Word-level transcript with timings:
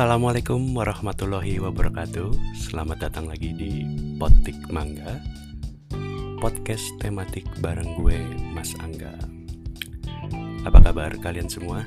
Assalamualaikum 0.00 0.72
warahmatullahi 0.72 1.60
wabarakatuh 1.60 2.32
Selamat 2.56 3.04
datang 3.04 3.28
lagi 3.28 3.52
di 3.52 3.84
Potik 4.16 4.56
Mangga 4.72 5.20
Podcast 6.40 6.88
tematik 7.04 7.44
bareng 7.60 8.00
gue 8.00 8.16
Mas 8.48 8.72
Angga 8.80 9.12
Apa 10.64 10.80
kabar 10.80 11.12
kalian 11.20 11.52
semua? 11.52 11.84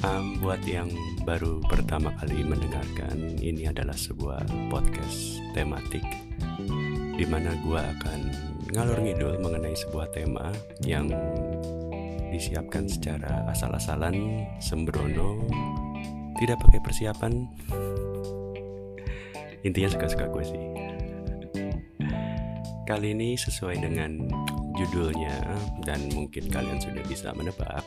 Um, 0.00 0.40
buat 0.40 0.64
yang 0.64 0.88
baru 1.28 1.60
pertama 1.68 2.16
kali 2.16 2.40
mendengarkan 2.40 3.36
Ini 3.36 3.76
adalah 3.76 3.92
sebuah 3.92 4.40
podcast 4.72 5.36
tematik 5.52 6.08
Di 7.12 7.28
mana 7.28 7.52
gue 7.60 7.76
akan 7.76 8.20
ngalor 8.72 9.04
ngidul 9.04 9.36
mengenai 9.44 9.76
sebuah 9.76 10.08
tema 10.16 10.48
Yang 10.80 11.12
disiapkan 12.36 12.84
secara 12.84 13.48
asal-asalan, 13.48 14.44
sembrono, 14.60 15.48
tidak 16.36 16.60
pakai 16.60 16.80
persiapan. 16.84 17.32
Intinya 19.64 19.88
suka-suka 19.90 20.28
gue 20.30 20.44
sih. 20.44 20.64
Kali 22.86 23.16
ini 23.16 23.34
sesuai 23.34 23.82
dengan 23.82 24.30
judulnya 24.78 25.42
dan 25.82 26.06
mungkin 26.14 26.46
kalian 26.46 26.78
sudah 26.78 27.02
bisa 27.10 27.34
menebak, 27.34 27.82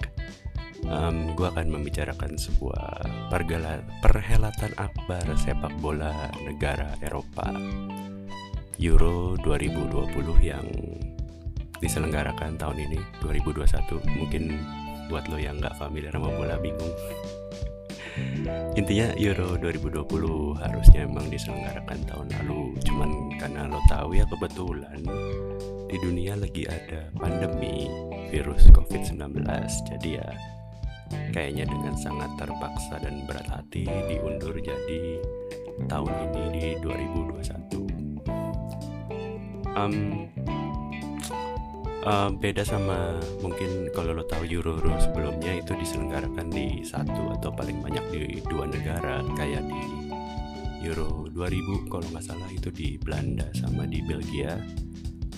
um, 0.89 1.31
gue 1.37 1.47
akan 1.47 1.71
membicarakan 1.71 2.35
sebuah 2.35 3.05
perhelatan 4.03 4.73
akbar 4.75 5.23
sepak 5.39 5.71
bola 5.79 6.27
negara 6.43 6.99
Eropa 6.99 7.47
Euro 8.79 9.35
2020 9.39 10.39
yang 10.43 10.67
diselenggarakan 11.79 12.59
tahun 12.59 12.77
ini 12.87 12.99
2021 13.23 14.19
mungkin 14.19 14.43
buat 15.09 15.25
lo 15.27 15.41
yang 15.41 15.57
nggak 15.57 15.75
familiar 15.79 16.13
sama 16.13 16.29
bola 16.29 16.55
bingung. 16.61 16.93
Intinya 18.75 19.15
Euro 19.15 19.55
2020 19.57 20.59
harusnya 20.59 21.07
emang 21.07 21.31
diselenggarakan 21.31 21.99
tahun 22.05 22.27
lalu. 22.39 22.75
Cuman 22.83 23.09
karena 23.39 23.71
lo 23.71 23.79
tahu 23.87 24.15
ya 24.15 24.27
kebetulan 24.27 25.01
di 25.89 25.97
dunia 25.97 26.37
lagi 26.37 26.69
ada 26.69 27.09
pandemi 27.17 27.89
virus 28.29 28.69
COVID-19 28.69 29.41
jadi 29.89 30.21
ya 30.21 30.29
kayaknya 31.33 31.65
dengan 31.65 31.97
sangat 31.97 32.29
terpaksa 32.37 33.01
dan 33.01 33.25
berat 33.25 33.49
hati 33.49 33.89
diundur 34.05 34.53
jadi 34.61 35.17
tahun 35.89 36.13
ini 36.29 36.43
di 36.53 36.77
2021 36.85 39.73
um, 39.73 40.29
uh, 42.05 42.29
beda 42.31 42.63
sama 42.63 43.19
mungkin 43.43 43.91
kalau 43.91 44.15
lo 44.15 44.23
tahu 44.23 44.47
Euro 44.47 44.79
Euro 44.79 44.95
sebelumnya 45.01 45.59
itu 45.59 45.75
diselenggarakan 45.75 46.47
di 46.51 46.83
satu 46.85 47.35
atau 47.39 47.51
paling 47.51 47.83
banyak 47.83 48.05
di 48.11 48.21
dua 48.45 48.67
negara 48.69 49.23
kayak 49.35 49.65
di 49.67 49.83
Euro 50.79 51.27
2000 51.35 51.91
kalau 51.91 52.07
nggak 52.07 52.23
salah 52.23 52.47
itu 52.55 52.71
di 52.71 52.95
Belanda 52.95 53.51
sama 53.51 53.83
di 53.83 53.99
Belgia. 53.99 54.55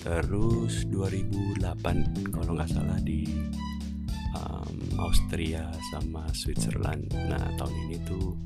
Terus 0.02 0.86
2008 0.86 2.30
kalau 2.30 2.54
nggak 2.58 2.70
salah 2.70 2.98
di 3.02 3.26
um, 4.38 4.74
Austria 5.02 5.66
sama 5.90 6.26
Switzerland. 6.30 7.10
Nah 7.26 7.42
tahun 7.58 7.74
ini 7.90 7.96
tuh 8.06 8.38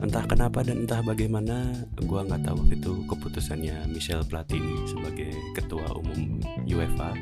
entah 0.00 0.24
kenapa 0.24 0.64
dan 0.64 0.88
entah 0.88 1.04
bagaimana 1.04 1.76
gue 2.00 2.20
nggak 2.24 2.48
tahu 2.48 2.64
waktu 2.64 2.74
itu 2.80 2.92
keputusannya 3.04 3.76
Michel 3.92 4.24
Platini 4.24 4.88
sebagai 4.88 5.36
ketua 5.52 5.92
umum 5.92 6.40
UEFA. 6.64 7.12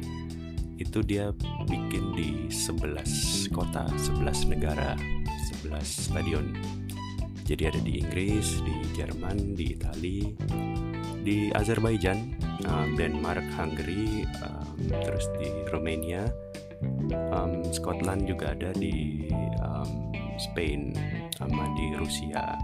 Itu 0.79 1.03
dia 1.03 1.35
bikin 1.67 2.15
di 2.15 2.47
11 2.47 3.51
kota 3.51 3.91
11 3.99 4.55
negara 4.55 4.95
11 5.67 5.75
stadion. 5.83 6.55
Jadi 7.43 7.63
ada 7.67 7.81
di 7.83 7.99
Inggris 7.99 8.63
di 8.63 8.75
Jerman 8.95 9.59
di 9.59 9.75
Italia 9.75 10.31
di 11.27 11.51
Azerbaijan 11.51 12.39
um, 12.71 12.95
Denmark 12.95 13.43
Hungary 13.59 14.23
um, 14.45 14.79
terus 15.03 15.27
di 15.43 15.51
Romania. 15.75 16.31
Um, 17.35 17.67
Scotland 17.75 18.31
juga 18.31 18.55
ada 18.55 18.71
di 18.71 19.27
um, 19.59 20.15
Spain 20.39 20.95
sama 21.35 21.67
di 21.75 21.99
Rusia 21.99 22.55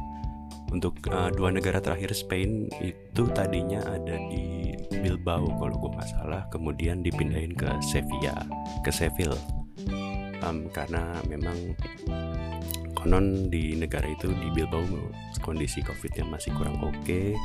untuk 0.73 0.97
uh, 1.13 1.29
dua 1.29 1.53
negara 1.53 1.83
terakhir 1.83 2.15
Spain 2.17 2.71
itu 2.81 3.23
tadinya 3.35 3.83
ada 3.85 4.17
di 4.31 4.73
Bilbao 5.03 5.45
kalau 5.61 5.75
gue 5.77 5.91
nggak 5.97 6.11
salah 6.11 6.43
kemudian 6.49 7.05
dipindahin 7.05 7.53
ke 7.53 7.69
Sevilla 7.85 8.37
ke 8.87 8.91
Seville. 8.95 9.37
Um, 10.45 10.69
karena 10.69 11.25
memang 11.25 11.57
konon 12.93 13.49
di 13.49 13.77
negara 13.77 14.05
itu 14.05 14.29
di 14.29 14.49
Bilbao 14.53 14.85
kondisi 15.41 15.81
covidnya 15.81 16.25
masih 16.25 16.53
kurang 16.57 16.81
oke. 16.81 16.97
Okay. 17.05 17.37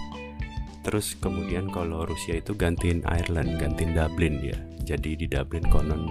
terus 0.80 1.12
kemudian 1.20 1.68
kalau 1.68 2.08
Rusia 2.08 2.40
itu 2.40 2.56
gantiin 2.56 3.04
Ireland 3.04 3.60
gantiin 3.60 3.92
Dublin 3.92 4.40
ya 4.40 4.56
jadi 4.88 5.12
di 5.20 5.28
Dublin 5.28 5.68
konon 5.68 6.08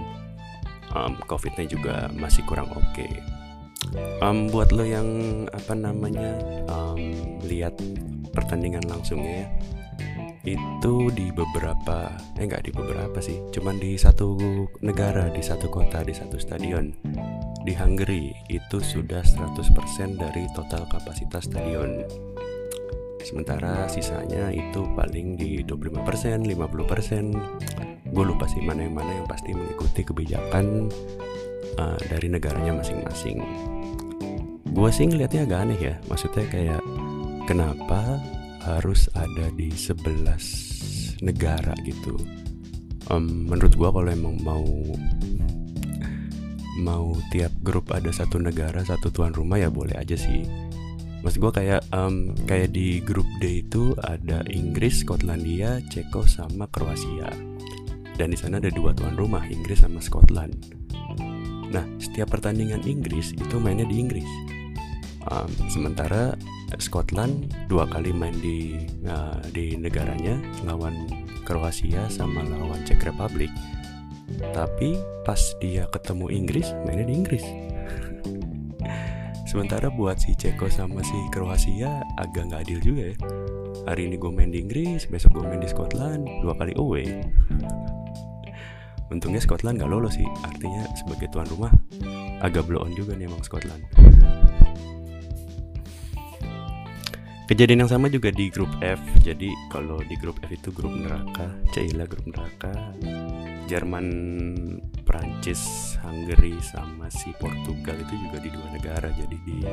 um, 0.93 1.17
covidnya 1.25 1.65
juga 1.65 2.05
masih 2.13 2.45
kurang 2.45 2.69
oke. 2.77 2.85
okay 2.93 3.38
um, 4.21 4.47
buat 4.51 4.71
lo 4.71 4.85
yang 4.85 5.07
apa 5.51 5.73
namanya 5.73 6.37
um, 6.69 6.99
lihat 7.45 7.75
pertandingan 8.31 8.85
langsungnya 8.87 9.45
ya 9.45 9.49
itu 10.47 11.11
di 11.11 11.29
beberapa 11.35 12.15
eh 12.39 12.47
enggak 12.47 12.63
di 12.63 12.71
beberapa 12.71 13.19
sih 13.19 13.37
cuman 13.51 13.75
di 13.75 13.99
satu 13.99 14.33
negara 14.79 15.27
di 15.29 15.43
satu 15.43 15.67
kota 15.67 16.01
di 16.01 16.15
satu 16.15 16.39
stadion. 16.39 16.95
Di 17.67 17.75
Hungary 17.75 18.31
itu 18.47 18.79
sudah 18.79 19.19
100% 19.19 20.15
dari 20.15 20.47
total 20.55 20.87
kapasitas 20.87 21.51
stadion. 21.51 22.07
Sementara 23.19 23.85
sisanya 23.91 24.47
itu 24.55 24.87
paling 24.95 25.35
di 25.35 25.59
25% 25.67 26.47
50% 26.55 28.09
gue 28.09 28.25
lupa 28.25 28.49
sih 28.49 28.63
mana 28.63 28.87
yang 28.87 28.95
mana 28.95 29.11
yang 29.21 29.27
pasti 29.29 29.53
mengikuti 29.53 30.01
kebijakan 30.01 30.89
uh, 31.77 31.99
dari 32.09 32.31
negaranya 32.31 32.79
masing-masing 32.79 33.43
gue 34.69 34.89
sih 34.93 35.05
ngeliatnya 35.09 35.45
agak 35.45 35.59
aneh 35.65 35.79
ya 35.79 35.95
maksudnya 36.07 36.45
kayak 36.47 36.81
kenapa 37.45 38.21
harus 38.63 39.11
ada 39.17 39.49
di 39.53 39.73
11 39.73 41.25
negara 41.25 41.73
gitu 41.83 42.15
um, 43.11 43.49
menurut 43.49 43.73
gue 43.75 43.89
kalau 43.89 44.09
emang 44.09 44.37
mau 44.39 44.65
mau 46.79 47.11
tiap 47.33 47.51
grup 47.59 47.91
ada 47.91 48.07
satu 48.13 48.39
negara 48.39 48.79
satu 48.87 49.11
tuan 49.11 49.35
rumah 49.35 49.59
ya 49.59 49.67
boleh 49.67 49.99
aja 49.99 50.15
sih 50.15 50.47
Maksud 51.19 51.39
gue 51.43 51.51
kayak 51.51 51.83
um, 51.91 52.31
kayak 52.47 52.71
di 52.71 53.03
grup 53.03 53.27
D 53.43 53.67
itu 53.67 53.91
ada 54.07 54.39
Inggris, 54.47 55.03
Skotlandia, 55.03 55.83
Ceko 55.91 56.23
sama 56.23 56.63
Kroasia. 56.71 57.27
Dan 58.15 58.31
di 58.31 58.39
sana 58.39 58.59
ada 58.63 58.71
dua 58.71 58.95
tuan 58.95 59.19
rumah, 59.19 59.43
Inggris 59.51 59.83
sama 59.83 59.99
Scotland. 59.99 60.55
Nah, 61.69 61.85
setiap 62.01 62.33
pertandingan 62.33 62.81
Inggris 62.85 63.33
itu 63.37 63.55
mainnya 63.61 63.85
di 63.85 64.01
Inggris. 64.01 64.29
Um, 65.29 65.51
sementara 65.69 66.33
Scotland 66.79 67.53
dua 67.67 67.85
kali 67.85 68.09
main 68.09 68.33
di 68.39 68.87
uh, 69.05 69.37
di 69.53 69.77
negaranya 69.77 70.39
lawan 70.65 71.05
Kroasia 71.45 72.09
sama 72.09 72.41
lawan 72.45 72.81
Czech 72.85 73.05
Republic. 73.05 73.49
Tapi 74.53 74.97
pas 75.25 75.41
dia 75.61 75.85
ketemu 75.89 76.25
Inggris 76.33 76.73
mainnya 76.85 77.05
di 77.05 77.13
Inggris. 77.13 77.45
Sementara 79.49 79.89
buat 79.89 80.21
si 80.21 80.37
Ceko 80.37 80.69
sama 80.69 81.01
si 81.01 81.17
Kroasia 81.33 82.05
agak 82.21 82.53
nggak 82.53 82.61
adil 82.69 82.79
juga 82.81 83.03
ya. 83.13 83.15
Hari 83.89 84.05
ini 84.05 84.15
gue 84.21 84.29
main 84.29 84.53
di 84.53 84.61
Inggris 84.61 85.09
besok 85.09 85.41
gue 85.41 85.45
main 85.49 85.61
di 85.61 85.69
Scotland 85.69 86.29
dua 86.45 86.53
kali 86.53 86.77
away 86.77 87.25
untungnya 89.09 89.41
Scotland 89.41 89.81
nggak 89.81 89.91
lolos 89.91 90.17
sih 90.17 90.27
artinya 90.45 90.85
sebagai 90.97 91.27
tuan 91.33 91.49
rumah 91.49 91.73
agak 92.39 92.65
blow 92.65 92.85
on 92.85 92.93
juga 92.95 93.17
nih 93.17 93.27
emang 93.27 93.43
Scotland 93.43 93.83
Kejadian 97.49 97.81
yang 97.81 97.89
sama 97.89 98.13
juga 98.13 98.29
di 98.29 98.45
grup 98.53 98.69
F. 98.77 99.01
Jadi 99.25 99.49
kalau 99.73 99.97
di 100.05 100.13
grup 100.21 100.37
F 100.45 100.53
itu 100.53 100.69
grup 100.69 100.93
neraka, 100.93 101.49
Caila 101.73 102.05
grup 102.05 102.29
neraka, 102.29 102.93
Jerman, 103.65 104.05
Prancis, 105.01 105.97
Hungary 106.05 106.53
sama 106.61 107.09
si 107.09 107.33
Portugal 107.41 107.97
itu 108.05 108.13
juga 108.21 108.37
di 108.37 108.53
dua 108.53 108.67
negara. 108.69 109.09
Jadi 109.17 109.37
di 109.49 109.65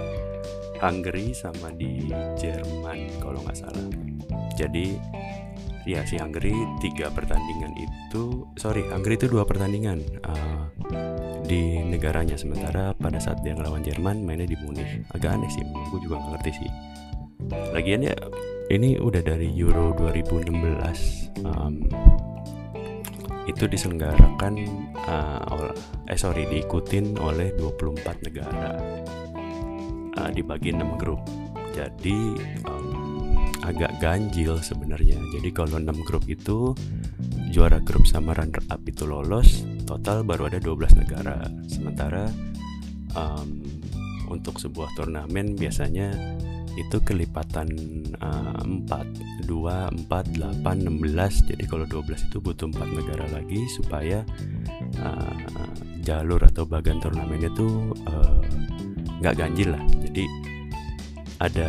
Hungary 0.80 1.36
sama 1.36 1.68
di 1.76 2.08
Jerman 2.40 3.20
kalau 3.20 3.44
nggak 3.44 3.60
salah. 3.60 4.15
Jadi 4.58 4.98
ya 5.86 6.02
si 6.02 6.18
Hungary 6.18 6.54
tiga 6.82 7.12
pertandingan 7.14 7.72
itu, 7.78 8.46
sorry 8.58 8.82
Hungary 8.90 9.18
itu 9.18 9.30
dua 9.30 9.46
pertandingan. 9.46 10.02
Uh, 10.26 10.66
di 11.46 11.80
negaranya. 11.80 12.34
Sementara 12.34 12.92
pada 12.98 13.22
saat 13.22 13.40
dia 13.46 13.54
ngelawan 13.54 13.86
Jerman 13.86 14.26
mainnya 14.26 14.50
di 14.50 14.58
Munich. 14.58 15.06
Agak 15.14 15.38
aneh 15.38 15.48
sih 15.48 15.62
gue 15.62 16.00
juga 16.02 16.18
nggak 16.20 16.32
ngerti 16.36 16.50
sih. 16.60 16.70
Lagian 17.72 18.02
ya 18.02 18.14
ini 18.74 18.98
udah 18.98 19.22
dari 19.22 19.54
Euro 19.54 19.94
2016 19.94 21.46
um, 21.46 21.86
itu 23.46 23.64
diselenggarakan 23.70 24.58
uh, 25.06 25.70
eh 26.10 26.18
sorry 26.18 26.50
diikutin 26.50 27.14
oleh 27.22 27.54
24 27.54 28.26
negara 28.26 28.74
uh, 30.18 30.30
dibagi 30.34 30.74
6 30.74 30.82
grup. 30.98 31.22
Jadi 31.70 32.34
um, 32.66 33.05
agak 33.66 33.98
ganjil 33.98 34.62
sebenarnya. 34.62 35.18
Jadi 35.34 35.50
kalau 35.50 35.82
6 35.82 36.06
grup 36.06 36.22
itu 36.30 36.72
juara 37.50 37.82
grup 37.82 38.06
sama 38.06 38.32
runner 38.38 38.62
up 38.70 38.82
itu 38.86 39.02
lolos 39.04 39.66
total 39.84 40.22
baru 40.22 40.46
ada 40.46 40.62
12 40.62 41.02
negara. 41.02 41.42
Sementara 41.66 42.30
um, 43.18 43.66
untuk 44.30 44.62
sebuah 44.62 44.94
turnamen 44.94 45.58
biasanya 45.58 46.14
itu 46.76 47.00
kelipatan 47.00 47.72
uh, 48.20 48.60
4 48.60 49.48
2 49.48 49.48
4 49.48 50.60
8 50.60 50.60
16 50.60 51.48
jadi 51.48 51.64
kalau 51.64 51.88
12 51.88 52.28
itu 52.28 52.36
butuh 52.36 52.68
4 52.68 52.98
negara 53.00 53.24
lagi 53.32 53.64
supaya 53.72 54.20
uh, 55.00 55.34
jalur 56.04 56.38
atau 56.44 56.68
bagian 56.68 57.00
turnamennya 57.00 57.48
tuh 57.56 57.96
nggak 59.24 59.34
uh, 59.34 59.38
ganjil 59.40 59.72
lah. 59.72 59.82
Jadi 60.04 60.24
ada 61.40 61.68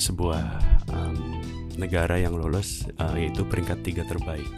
sebuah 0.00 0.69
um, 0.90 1.40
negara 1.78 2.20
yang 2.20 2.36
lolos 2.36 2.84
uh, 3.00 3.16
yaitu 3.16 3.46
peringkat 3.46 3.80
tiga 3.86 4.02
terbaik. 4.04 4.50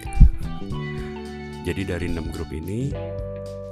Jadi 1.62 1.82
dari 1.86 2.06
enam 2.10 2.26
grup 2.34 2.50
ini 2.50 2.90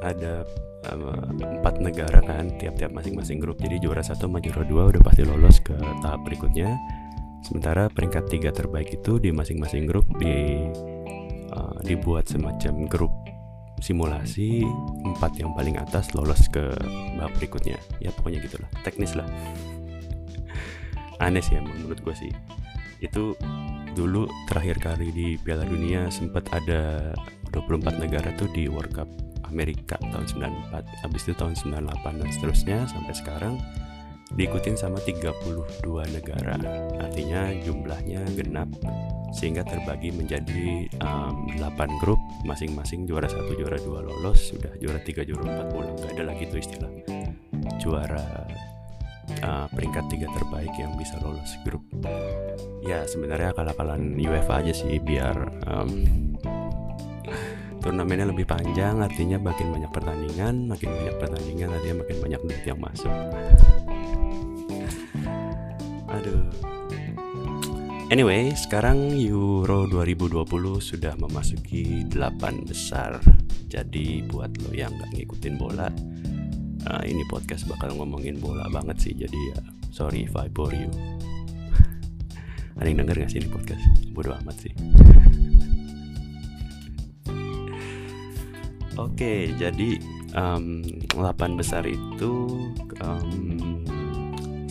ada 0.00 0.46
empat 0.80 1.76
negara 1.82 2.24
kan 2.24 2.56
tiap-tiap 2.56 2.88
masing-masing 2.94 3.36
grup. 3.42 3.60
Jadi 3.60 3.84
juara 3.84 4.00
satu 4.00 4.30
sama 4.30 4.40
juara 4.40 4.64
dua 4.64 4.88
udah 4.88 5.02
pasti 5.04 5.26
lolos 5.26 5.60
ke 5.60 5.76
tahap 5.76 6.22
berikutnya. 6.24 6.78
Sementara 7.44 7.90
peringkat 7.90 8.30
tiga 8.30 8.50
terbaik 8.54 8.94
itu 8.94 9.18
di 9.18 9.34
masing-masing 9.34 9.84
grup 9.90 10.06
di 10.22 10.70
uh, 11.52 11.76
dibuat 11.84 12.30
semacam 12.30 12.86
grup 12.86 13.12
simulasi 13.80 14.60
empat 15.08 15.40
yang 15.40 15.56
paling 15.56 15.80
atas 15.80 16.12
lolos 16.12 16.46
ke 16.52 16.72
babak 17.16 17.32
berikutnya. 17.42 17.80
Ya 17.98 18.14
pokoknya 18.14 18.40
gitulah 18.44 18.70
teknis 18.84 19.16
lah 19.18 19.26
aneh 21.20 21.44
sih 21.44 21.56
emang 21.61 21.76
menurut 21.84 22.00
gue 22.02 22.14
sih. 22.17 22.32
Itu 23.00 23.37
dulu 23.94 24.26
terakhir 24.49 24.81
kali 24.81 25.08
di 25.12 25.28
Piala 25.40 25.69
Dunia 25.69 26.08
sempat 26.08 26.49
ada 26.50 27.12
24 27.52 28.02
negara 28.02 28.31
tuh 28.38 28.49
di 28.55 28.70
World 28.70 28.94
Cup 28.94 29.11
Amerika 29.50 29.99
tahun 29.99 30.31
94 30.31 31.02
habis 31.02 31.20
itu 31.26 31.34
tahun 31.34 31.58
98 31.58 32.20
dan 32.22 32.28
seterusnya 32.31 32.78
sampai 32.87 33.14
sekarang 33.19 33.55
diikutin 34.38 34.78
sama 34.78 35.02
32 35.02 35.82
negara. 36.14 36.55
Artinya 37.02 37.50
jumlahnya 37.66 38.23
genap 38.38 38.70
sehingga 39.34 39.66
terbagi 39.66 40.14
menjadi 40.14 40.87
um, 41.02 41.50
8 41.58 42.02
grup 42.02 42.19
masing-masing 42.46 43.06
juara 43.06 43.26
satu 43.31 43.55
juara 43.55 43.78
dua 43.78 44.02
lolos 44.02 44.55
sudah 44.55 44.70
juara 44.78 45.02
tiga 45.02 45.26
juara 45.26 45.50
empat 45.50 45.66
pulang. 45.75 45.94
Nggak 45.99 46.12
ada 46.14 46.25
lagi 46.31 46.43
itu 46.46 46.56
istilah 46.62 46.90
juara 47.82 48.46
uh, 49.42 49.66
peringkat 49.70 50.04
tiga 50.10 50.28
terbaik 50.34 50.72
yang 50.78 50.92
bisa 50.98 51.16
lolos 51.22 51.54
grup. 51.62 51.84
Ya 52.84 53.04
sebenarnya 53.06 53.54
akal-akalan 53.54 54.18
UEFA 54.18 54.64
aja 54.64 54.72
sih 54.74 54.98
biar 54.98 55.36
um, 55.68 55.90
turnamennya 57.80 58.28
lebih 58.28 58.44
panjang 58.44 59.00
artinya 59.00 59.40
makin 59.40 59.72
banyak 59.72 59.90
pertandingan 59.90 60.68
makin 60.68 60.88
banyak 60.92 61.16
pertandingan 61.16 61.68
artinya 61.72 61.96
makin 62.04 62.16
banyak 62.20 62.40
duit 62.44 62.64
yang 62.68 62.80
masuk. 62.80 63.14
Aduh. 66.10 66.44
Anyway 68.10 68.50
sekarang 68.58 69.14
Euro 69.22 69.86
2020 69.86 70.42
sudah 70.82 71.14
memasuki 71.16 72.04
8 72.10 72.66
besar. 72.68 73.22
Jadi 73.70 74.26
buat 74.26 74.50
lo 74.66 74.74
yang 74.74 74.90
gak 74.98 75.14
ngikutin 75.14 75.54
bola 75.54 75.86
uh, 76.88 77.02
ini 77.04 77.24
podcast 77.28 77.68
bakal 77.68 77.92
ngomongin 77.96 78.40
bola 78.40 78.64
banget 78.72 78.96
sih 79.00 79.12
jadi 79.12 79.38
ya 79.52 79.58
sorry 79.90 80.24
if 80.24 80.34
I 80.38 80.48
bore 80.48 80.72
you. 80.72 80.88
Ada 82.78 82.86
yang 82.88 83.04
denger 83.04 83.26
gak 83.26 83.30
sih 83.34 83.42
ini 83.42 83.50
podcast? 83.50 83.82
Bodo 84.14 84.32
amat 84.40 84.56
sih. 84.56 84.72
Oke, 89.00 89.54
jadi 89.56 89.96
um, 90.36 90.82
8 91.14 91.56
besar 91.56 91.86
itu 91.88 92.32
um, 93.00 93.30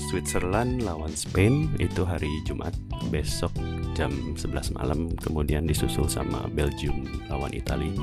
Switzerland 0.09 0.81
lawan 0.81 1.13
Spain 1.13 1.69
itu 1.77 2.01
hari 2.01 2.29
Jumat 2.45 2.73
besok 3.13 3.53
jam 3.93 4.09
11 4.37 4.73
malam 4.77 5.13
kemudian 5.21 5.65
disusul 5.69 6.09
sama 6.09 6.49
Belgium 6.53 7.05
lawan 7.29 7.53
Italia. 7.53 7.93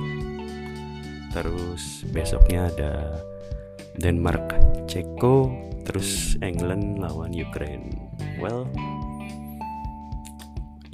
Terus 1.34 2.06
besoknya 2.14 2.72
ada 2.72 2.92
Denmark 3.96 4.60
Ceko 4.86 5.50
terus 5.86 6.36
England 6.42 7.00
lawan 7.00 7.32
Ukraine. 7.32 7.88
Well 8.42 8.68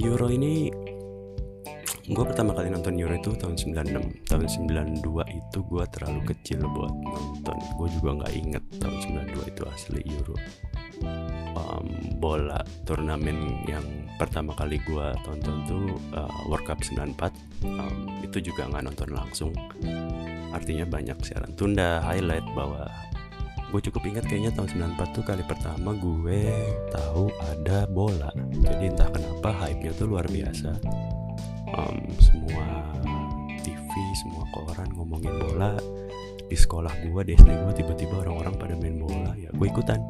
Euro 0.01 0.27
ini 0.31 0.71
gue 2.03 2.25
pertama 2.27 2.51
kali 2.53 2.69
nonton 2.69 2.99
Euro 2.99 3.15
itu 3.15 3.31
tahun 3.39 3.55
96 3.55 4.27
tahun 4.27 4.47
92 5.03 5.39
itu 5.39 5.59
gue 5.63 5.85
terlalu 5.95 6.21
kecil 6.35 6.61
buat 6.67 6.95
nonton. 6.95 7.57
Gue 7.79 7.89
juga 7.95 8.11
nggak 8.23 8.33
inget 8.35 8.65
tahun 8.83 8.97
92 9.31 9.53
itu 9.55 9.63
asli 9.71 10.01
Euro. 10.19 10.37
Um, 11.53 12.19
bola 12.19 12.63
turnamen 12.87 13.67
yang 13.67 13.85
pertama 14.17 14.55
kali 14.55 14.79
gue 14.87 15.07
tonton 15.27 15.57
tuh 15.67 15.99
uh, 16.15 16.31
World 16.47 16.67
Cup 16.67 16.79
94 16.81 17.35
um, 17.67 17.97
itu 18.23 18.39
juga 18.39 18.71
nggak 18.71 18.83
nonton 18.87 19.11
langsung 19.11 19.53
artinya 20.53 20.85
banyak 20.87 21.19
siaran 21.25 21.53
tunda 21.57 22.05
highlight 22.05 22.45
bahwa 22.53 22.89
gue 23.73 23.81
cukup 23.89 24.05
ingat 24.05 24.29
kayaknya 24.29 24.53
tahun 24.53 24.93
94 25.01 25.17
tuh 25.17 25.25
kali 25.25 25.43
pertama 25.49 25.97
gue 25.97 26.45
tahu 26.93 27.33
ada 27.41 27.89
bola. 27.89 28.29
Jadi 28.53 28.93
entah 28.93 29.09
kenapa 29.09 29.49
hype-nya 29.65 29.97
tuh 29.97 30.13
luar 30.13 30.29
biasa. 30.29 30.77
Um, 31.73 32.05
semua 32.21 32.93
TV 33.65 33.91
semua 34.21 34.45
koran 34.53 34.93
ngomongin 34.93 35.33
bola. 35.41 35.81
Di 36.53 36.57
sekolah 36.57 36.93
gue 37.01 37.23
di 37.25 37.33
SD 37.33 37.49
gue 37.49 37.73
tiba-tiba 37.81 38.21
orang-orang 38.29 38.55
pada 38.61 38.77
main 38.77 39.01
bola. 39.01 39.33
Ya 39.41 39.49
gue 39.49 39.67
ikutan. 39.73 40.05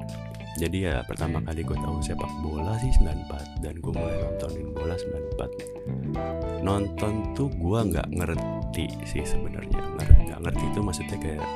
Jadi 0.58 0.90
ya 0.90 1.06
pertama 1.06 1.38
kali 1.46 1.62
gue 1.62 1.78
tahu 1.78 2.02
sepak 2.02 2.28
bola 2.42 2.74
sih 2.82 2.90
94 2.98 3.62
dan 3.62 3.78
gue 3.78 3.92
mulai 3.94 4.16
nontonin 4.26 4.68
bola 4.74 4.94
94 4.98 6.62
nonton 6.62 7.32
tuh 7.32 7.48
gue 7.48 7.78
nggak 7.88 8.08
ngerti 8.12 8.61
sih 9.04 9.22
sebenarnya. 9.24 9.80
Nggak 10.00 10.40
ngerti 10.40 10.64
itu 10.72 10.80
maksudnya 10.80 11.18
kayak 11.20 11.46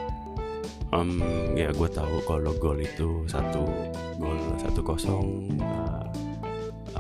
um, 0.93 1.21
ya 1.57 1.73
gue 1.73 1.89
tahu 1.89 2.17
kalau 2.29 2.53
gol 2.61 2.79
itu 2.79 3.25
satu 3.27 3.65
gol 4.21 4.39
satu 4.61 4.81
kosong 4.85 5.57
uh, 5.61 6.05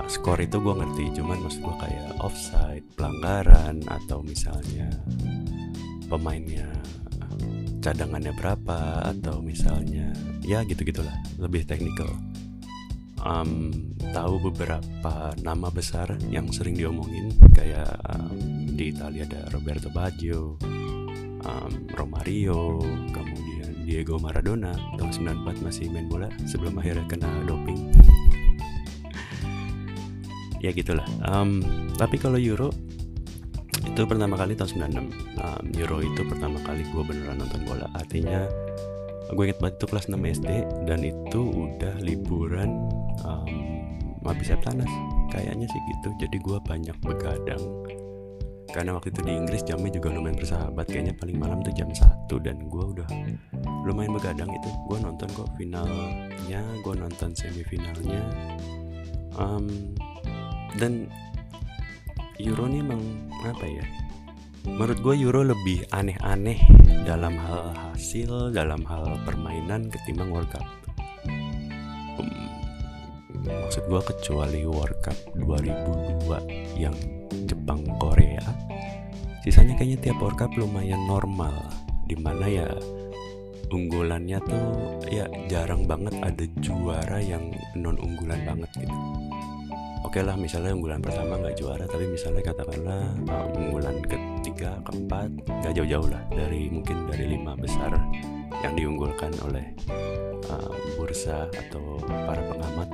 skor 0.08 0.40
itu 0.40 0.56
gue 0.56 0.75
ngerti. 0.75 1.04
Cuman 1.20 1.38
maksud 1.44 1.61
gue 1.61 1.76
kayak 1.85 2.11
offside 2.25 2.87
pelanggaran 2.96 3.85
atau 3.85 4.25
misalnya 4.25 4.88
pemainnya 6.08 6.66
cadangannya 7.82 8.35
berapa 8.35 9.11
atau 9.14 9.38
misalnya 9.38 10.11
ya 10.42 10.66
gitu 10.66 10.82
gitulah 10.82 11.14
lebih 11.38 11.62
teknikal 11.62 12.11
um, 13.26 13.50
tahu 14.14 14.38
beberapa 14.50 15.35
nama 15.42 15.68
besar 15.75 16.14
yang 16.30 16.49
sering 16.54 16.78
diomongin? 16.78 17.35
Kayak 17.52 17.99
um, 18.06 18.38
di 18.73 18.95
Italia 18.95 19.26
ada 19.26 19.50
Roberto 19.50 19.90
Baggio 19.90 20.54
um, 21.42 21.73
Romario 21.92 22.80
kemudian 23.11 23.83
Diego 23.83 24.16
Maradona. 24.23 24.73
Tahun 24.97 25.11
94 25.11 25.66
masih 25.66 25.90
main 25.90 26.06
bola 26.06 26.30
sebelum 26.47 26.78
akhirnya 26.78 27.04
kena 27.11 27.30
doping. 27.45 27.80
Ya 30.64 30.73
gitulah. 30.73 31.04
Um, 31.21 31.61
tapi 32.00 32.16
kalau 32.16 32.40
Euro 32.40 32.73
itu 33.85 34.02
pertama 34.09 34.40
kali 34.40 34.56
tahun 34.56 34.88
96 34.88 35.38
um, 35.38 35.64
Euro 35.78 36.00
itu 36.00 36.21
pertama 36.26 36.59
kali 36.64 36.83
gue 36.90 37.02
beneran 37.04 37.38
nonton 37.38 37.61
bola. 37.68 37.87
Artinya 37.92 38.49
gue 39.30 39.45
inget 39.47 39.61
banget 39.61 39.76
itu 39.78 39.87
kelas 39.92 40.06
6 40.09 40.16
SD 40.16 40.49
dan 40.88 41.00
itu 41.04 41.40
udah 41.45 41.95
liburan 42.00 42.95
um, 43.25 43.49
habis 44.26 44.50
Septanas 44.50 44.90
kayaknya 45.30 45.66
sih 45.70 45.80
gitu. 45.92 46.08
Jadi 46.20 46.37
gue 46.42 46.58
banyak 46.61 46.96
begadang. 47.00 47.64
Karena 48.75 48.99
waktu 48.99 49.08
itu 49.14 49.20
di 49.25 49.32
Inggris 49.32 49.62
jamnya 49.64 49.88
juga 49.88 50.12
lumayan 50.12 50.37
bersahabat. 50.37 50.85
Kayaknya 50.90 51.14
paling 51.16 51.38
malam 51.40 51.58
tuh 51.64 51.73
jam 51.73 51.88
1 51.88 52.28
dan 52.44 52.56
gue 52.66 52.85
udah 52.92 53.08
lumayan 53.87 54.12
begadang 54.12 54.50
itu 54.50 54.68
gue 54.90 54.99
nonton 54.99 55.28
kok 55.30 55.49
finalnya 55.56 56.61
gue 56.85 56.94
nonton 56.99 57.30
semifinalnya. 57.32 58.20
Um, 59.38 59.94
dan 60.76 61.08
Euro 62.37 62.68
ini 62.68 62.85
emang 62.85 63.00
apa 63.46 63.64
ya? 63.64 63.85
Menurut 64.66 64.99
gue 65.00 65.14
Euro 65.25 65.46
lebih 65.46 65.87
aneh-aneh 65.94 66.58
dalam 67.06 67.38
hal 67.38 67.73
hasil 67.73 68.50
dalam 68.50 68.82
hal 68.85 69.16
permainan 69.23 69.88
ketimbang 69.88 70.35
World 70.35 70.50
Cup. 70.50 70.66
Um, 72.18 72.28
maksud 73.46 73.86
gue 73.86 74.02
kecuali 74.02 74.60
World 74.66 74.98
Cup 75.02 75.18
2002 75.38 76.78
yang 76.78 76.96
Jepang 77.46 77.86
Korea 78.02 78.42
sisanya 79.46 79.78
kayaknya 79.78 80.10
tiap 80.10 80.18
World 80.18 80.38
Cup 80.42 80.50
lumayan 80.58 81.06
normal. 81.06 81.54
Di 82.06 82.18
mana 82.18 82.46
ya 82.50 82.66
unggulannya 83.70 84.38
tuh 84.46 84.66
ya 85.10 85.26
jarang 85.50 85.86
banget 85.86 86.14
ada 86.22 86.44
juara 86.62 87.18
yang 87.18 87.50
non 87.74 87.98
unggulan 87.98 88.42
banget 88.46 88.70
gitu 88.78 88.94
oke 90.16 90.32
lah 90.32 90.40
misalnya 90.40 90.73
unggulan 90.73 91.04
pertama 91.04 91.37
nggak 91.37 91.61
juara 91.61 91.85
tapi 91.85 92.08
misalnya 92.08 92.40
katakanlah 92.40 93.04
unggulan 93.52 94.00
ketiga 94.00 94.80
keempat 94.88 95.28
nggak 95.44 95.76
jauh-jauh 95.76 96.08
lah 96.08 96.25
dari 96.32 96.73
mungkin 96.73 97.04
dari 97.04 97.37
lima 97.37 97.52
besar 97.52 97.92
yang 98.64 98.73
diunggulkan 98.80 99.28
oleh 99.44 99.76
uh, 100.49 100.73
bursa 100.96 101.52
atau 101.52 102.00
para 102.00 102.40
pengamat. 102.49 102.88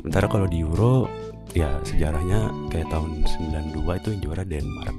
Sementara 0.00 0.32
kalau 0.32 0.48
di 0.48 0.64
Euro 0.64 1.12
ya 1.52 1.76
sejarahnya 1.84 2.56
kayak 2.72 2.88
tahun 2.88 3.28
92 3.76 4.00
itu 4.00 4.08
yang 4.08 4.22
juara 4.24 4.44
Denmark. 4.48 4.96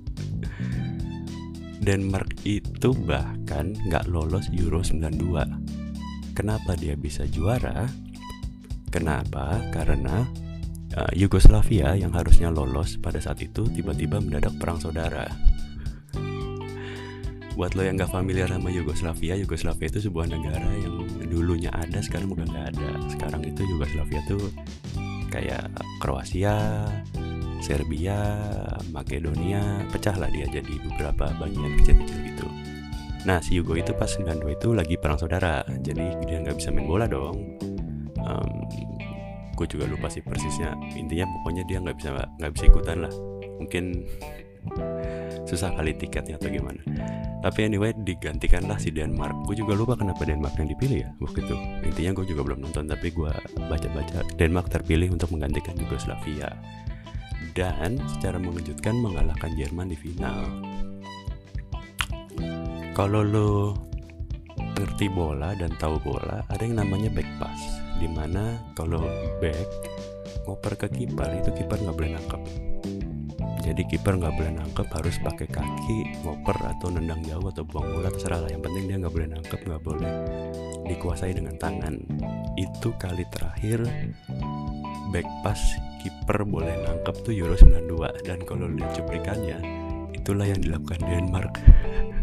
Denmark 1.84 2.40
itu 2.48 2.96
bahkan 3.04 3.76
nggak 3.84 4.08
lolos 4.08 4.48
Euro 4.56 4.80
92 4.80 6.32
kenapa 6.32 6.72
dia 6.80 6.96
bisa 6.96 7.28
juara 7.28 7.84
Kenapa? 8.90 9.62
Karena 9.70 10.26
uh, 10.98 11.12
Yugoslavia 11.14 11.94
yang 11.94 12.10
harusnya 12.10 12.50
lolos 12.50 12.98
pada 12.98 13.22
saat 13.22 13.38
itu 13.38 13.62
tiba-tiba 13.70 14.18
mendadak 14.18 14.54
perang 14.58 14.82
saudara. 14.82 15.30
Buat 17.54 17.78
lo 17.78 17.86
yang 17.86 18.00
gak 18.00 18.10
familiar 18.10 18.50
sama 18.50 18.72
Yugoslavia, 18.72 19.38
Yugoslavia 19.38 19.86
itu 19.86 20.10
sebuah 20.10 20.26
negara 20.32 20.70
yang 20.80 21.06
dulunya 21.30 21.70
ada, 21.70 22.02
sekarang 22.02 22.34
udah 22.34 22.46
gak 22.50 22.66
ada. 22.74 22.90
Sekarang 23.14 23.42
itu 23.46 23.62
Yugoslavia 23.62 24.20
tuh 24.26 24.50
kayak 25.30 25.70
Kroasia, 26.02 26.88
Serbia, 27.62 28.18
Makedonia, 28.90 29.86
pecah 29.92 30.16
lah 30.18 30.32
dia 30.32 30.50
jadi 30.50 30.74
beberapa 30.82 31.30
bagian 31.38 31.78
kecil-kecil 31.78 32.18
gitu. 32.32 32.46
Nah 33.28 33.38
si 33.44 33.60
Yugo 33.60 33.76
itu 33.76 33.92
pas 33.92 34.08
92 34.08 34.56
itu 34.56 34.68
lagi 34.72 34.96
perang 34.96 35.20
saudara, 35.20 35.60
jadi 35.84 36.16
dia 36.24 36.40
nggak 36.40 36.56
bisa 36.56 36.72
main 36.72 36.88
bola 36.88 37.04
dong 37.04 37.69
um, 38.26 38.50
gue 39.60 39.66
juga 39.68 39.84
lupa 39.84 40.08
sih 40.08 40.24
persisnya. 40.24 40.72
Intinya 40.96 41.28
pokoknya 41.40 41.68
dia 41.68 41.78
nggak 41.84 41.96
bisa 42.00 42.10
nggak 42.40 42.52
bisa 42.56 42.64
ikutan 42.68 42.96
lah. 43.04 43.12
Mungkin 43.60 43.84
susah 45.48 45.72
kali 45.76 45.92
tiketnya 45.96 46.40
atau 46.40 46.48
gimana. 46.48 46.80
Tapi 47.40 47.68
anyway 47.68 47.92
digantikanlah 47.92 48.80
si 48.80 48.88
Denmark. 48.92 49.44
Gue 49.44 49.56
juga 49.60 49.76
lupa 49.76 49.96
kenapa 49.96 50.24
Denmark 50.24 50.56
yang 50.56 50.68
dipilih 50.72 50.98
ya 51.04 51.10
waktu 51.20 51.44
itu. 51.44 51.56
Intinya 51.84 52.10
gue 52.20 52.26
juga 52.28 52.42
belum 52.44 52.64
nonton 52.64 52.88
tapi 52.88 53.12
gue 53.12 53.32
baca-baca. 53.68 54.24
Denmark 54.36 54.68
terpilih 54.72 55.12
untuk 55.12 55.32
menggantikan 55.32 55.76
Yugoslavia. 55.76 56.52
Dan 57.52 57.98
secara 58.16 58.40
mengejutkan 58.40 58.96
mengalahkan 58.96 59.52
Jerman 59.58 59.92
di 59.92 59.96
final. 59.98 60.40
Kalau 62.96 63.24
lo 63.24 63.74
ngerti 64.80 65.12
bola 65.12 65.52
dan 65.56 65.72
tahu 65.76 66.00
bola 66.00 66.40
ada 66.48 66.62
yang 66.64 66.80
namanya 66.80 67.12
back 67.12 67.28
pass 67.36 67.60
di 68.00 68.08
mana 68.08 68.56
kalau 68.72 69.04
back 69.44 69.68
ngoper 70.48 70.72
ke 70.80 70.88
kiper 70.88 71.28
itu 71.36 71.52
kiper 71.52 71.76
nggak 71.76 71.96
boleh 71.96 72.10
nangkep. 72.16 72.42
Jadi 73.60 73.82
kiper 73.92 74.16
nggak 74.16 74.34
boleh 74.40 74.52
nangkep 74.56 74.88
harus 74.88 75.20
pakai 75.20 75.46
kaki 75.46 76.24
ngoper 76.24 76.56
atau 76.64 76.88
nendang 76.88 77.20
jauh 77.28 77.44
atau 77.52 77.62
buang 77.68 77.92
bola 77.92 78.08
terserah 78.08 78.40
lah. 78.40 78.50
Yang 78.50 78.72
penting 78.72 78.84
dia 78.88 78.96
nggak 79.04 79.14
boleh 79.14 79.28
nangkep 79.36 79.60
nggak 79.68 79.82
boleh 79.84 80.12
dikuasai 80.88 81.36
dengan 81.36 81.60
tangan. 81.60 81.94
Itu 82.56 82.96
kali 82.96 83.28
terakhir 83.28 83.84
back 85.12 85.28
pass 85.44 85.60
kiper 86.00 86.48
boleh 86.48 86.72
nangkep 86.88 87.14
tuh 87.20 87.36
Euro 87.36 87.54
92 87.54 88.24
dan 88.24 88.40
kalau 88.48 88.64
lihat 88.72 88.96
cuplikannya 88.96 89.58
itulah 90.16 90.48
yang 90.48 90.60
dilakukan 90.62 91.00
Denmark 91.04 91.60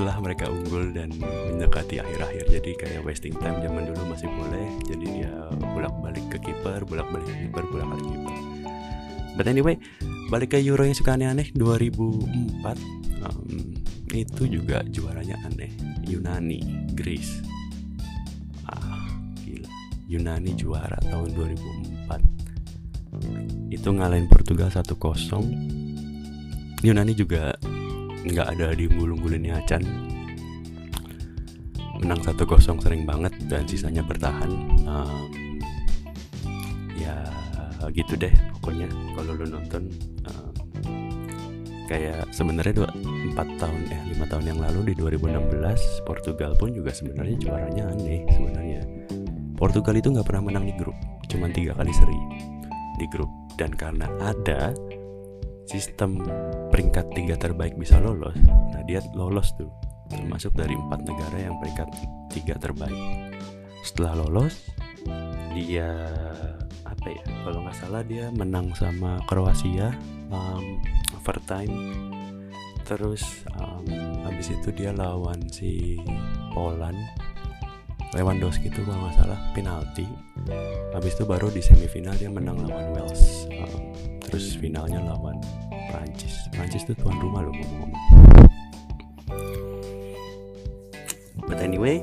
setelah 0.00 0.16
mereka 0.16 0.48
unggul 0.48 0.96
dan 0.96 1.12
mendekati 1.20 2.00
akhir-akhir. 2.00 2.48
Jadi 2.48 2.72
kayak 2.72 3.04
wasting 3.04 3.36
time 3.36 3.60
zaman 3.60 3.84
dulu 3.84 4.00
masih 4.08 4.32
boleh. 4.32 4.64
Jadi 4.88 5.20
dia 5.20 5.28
bolak-balik 5.60 6.24
ke 6.32 6.40
kiper 6.40 6.88
bolak-balik 6.88 7.28
ke 7.28 7.36
kiper 7.44 7.68
bolak-balik 7.68 8.08
kiper. 8.08 8.32
But 9.36 9.52
anyway 9.52 9.76
balik 10.32 10.56
ke 10.56 10.58
Euro 10.64 10.88
yang 10.88 10.96
suka 10.96 11.20
aneh-aneh 11.20 11.52
2004 11.52 12.64
um, 13.28 13.76
itu 14.16 14.42
juga 14.48 14.80
juaranya 14.88 15.36
aneh. 15.44 15.68
Yunani 16.08 16.64
Greece. 16.96 17.44
Ah 18.72 19.04
gila. 19.44 19.68
Yunani 20.08 20.56
juara 20.56 20.96
tahun 21.12 21.28
2004 21.36 23.68
itu 23.68 23.88
ngalahin 23.92 24.32
Portugal 24.32 24.72
1-0 24.72 24.96
Yunani 26.88 27.12
juga 27.12 27.52
nggak 28.26 28.46
ada 28.56 28.76
di 28.76 28.84
unggul-unggulinnya 28.90 29.60
Acan. 29.60 29.82
Menang 32.00 32.20
1-0 32.24 32.80
sering 32.80 33.04
banget 33.04 33.32
dan 33.48 33.68
sisanya 33.68 34.00
bertahan. 34.00 34.50
Um, 34.88 35.28
ya 36.96 37.16
gitu 37.92 38.14
deh 38.16 38.32
pokoknya 38.60 38.88
kalau 39.16 39.32
lo 39.36 39.44
nonton. 39.48 39.88
Um, 40.28 40.52
kayak 41.90 42.30
sebenarnya 42.30 42.86
dua 42.86 42.90
empat 43.34 43.50
tahun 43.58 43.82
eh 43.90 44.02
lima 44.14 44.22
tahun 44.30 44.44
yang 44.46 44.58
lalu 44.62 44.94
di 44.94 44.94
2016 44.94 46.06
Portugal 46.06 46.54
pun 46.54 46.70
juga 46.70 46.94
sebenarnya 46.94 47.36
juaranya 47.42 47.84
aneh 47.90 48.22
sebenarnya. 48.30 48.80
Portugal 49.58 49.98
itu 49.98 50.08
nggak 50.14 50.24
pernah 50.24 50.48
menang 50.48 50.64
di 50.70 50.74
grup 50.78 50.94
cuma 51.26 51.50
tiga 51.50 51.74
kali 51.74 51.90
seri 51.90 52.20
di 52.96 53.06
grup. 53.10 53.28
Dan 53.58 53.76
karena 53.76 54.08
ada 54.24 54.72
sistem 55.70 56.18
peringkat 56.74 57.14
tiga 57.14 57.38
terbaik 57.38 57.78
bisa 57.78 58.02
lolos. 58.02 58.34
Nah 58.74 58.82
dia 58.82 58.98
lolos 59.14 59.54
tuh. 59.54 59.70
Termasuk 60.10 60.58
dari 60.58 60.74
empat 60.74 61.06
negara 61.06 61.38
yang 61.38 61.54
peringkat 61.62 61.86
tiga 62.34 62.58
terbaik. 62.58 62.98
Setelah 63.86 64.18
lolos 64.26 64.66
dia 65.54 66.10
apa 66.82 67.06
ya 67.06 67.22
kalau 67.46 67.62
nggak 67.62 67.78
salah 67.78 68.02
dia 68.02 68.26
menang 68.34 68.74
sama 68.74 69.22
Kroasia 69.30 69.94
um, 70.34 70.82
overtime. 71.14 71.70
Terus 72.82 73.22
um, 73.54 73.86
habis 74.26 74.50
itu 74.50 74.74
dia 74.74 74.90
lawan 74.90 75.38
si 75.46 76.02
Poland. 76.50 76.98
Lewandowski 78.10 78.66
itu 78.66 78.82
kalau 78.82 79.06
nggak 79.06 79.22
salah 79.22 79.38
penalti. 79.54 80.02
Habis 80.90 81.14
itu 81.14 81.22
baru 81.22 81.46
di 81.54 81.62
semifinal 81.62 82.18
dia 82.18 82.26
menang 82.26 82.66
lawan 82.66 82.90
Wales. 82.90 83.46
Um, 83.54 83.89
terus 84.30 84.54
finalnya 84.54 85.02
lawan 85.02 85.36
Prancis. 85.90 86.46
Prancis 86.54 86.86
itu 86.86 86.94
tuan 86.94 87.18
rumah 87.18 87.42
loh 87.42 87.52
ngomong-ngomong. 87.52 88.02
But 91.50 91.58
anyway 91.58 91.98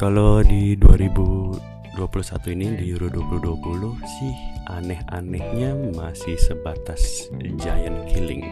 kalau 0.00 0.40
di 0.40 0.72
2021 0.80 2.56
ini 2.56 2.66
di 2.80 2.84
Euro 2.96 3.12
2020 3.12 4.00
sih 4.00 4.32
aneh-anehnya 4.72 5.76
masih 5.92 6.40
sebatas 6.40 7.28
giant 7.60 8.08
killing. 8.08 8.48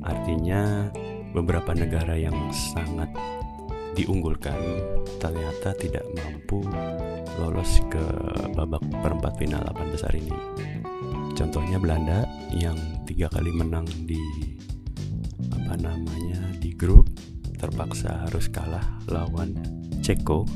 Artinya 0.00 0.88
beberapa 1.36 1.76
negara 1.76 2.16
yang 2.16 2.34
sangat 2.52 3.12
diunggulkan 3.92 4.56
ternyata 5.20 5.76
tidak 5.76 6.04
mampu 6.16 6.64
lolos 7.36 7.84
ke 7.92 8.04
babak 8.56 8.80
perempat 9.04 9.36
final 9.36 9.60
8 9.68 9.92
besar 9.92 10.12
ini 10.16 10.32
contohnya 11.42 11.82
Belanda 11.82 12.22
yang 12.54 12.78
tiga 13.02 13.26
kali 13.26 13.50
menang 13.50 13.82
di 14.06 14.22
apa 15.50 15.74
namanya 15.74 16.38
di 16.62 16.70
grup 16.70 17.02
terpaksa 17.58 18.30
harus 18.30 18.46
kalah 18.46 18.82
lawan 19.10 19.58
Ceko. 19.98 20.46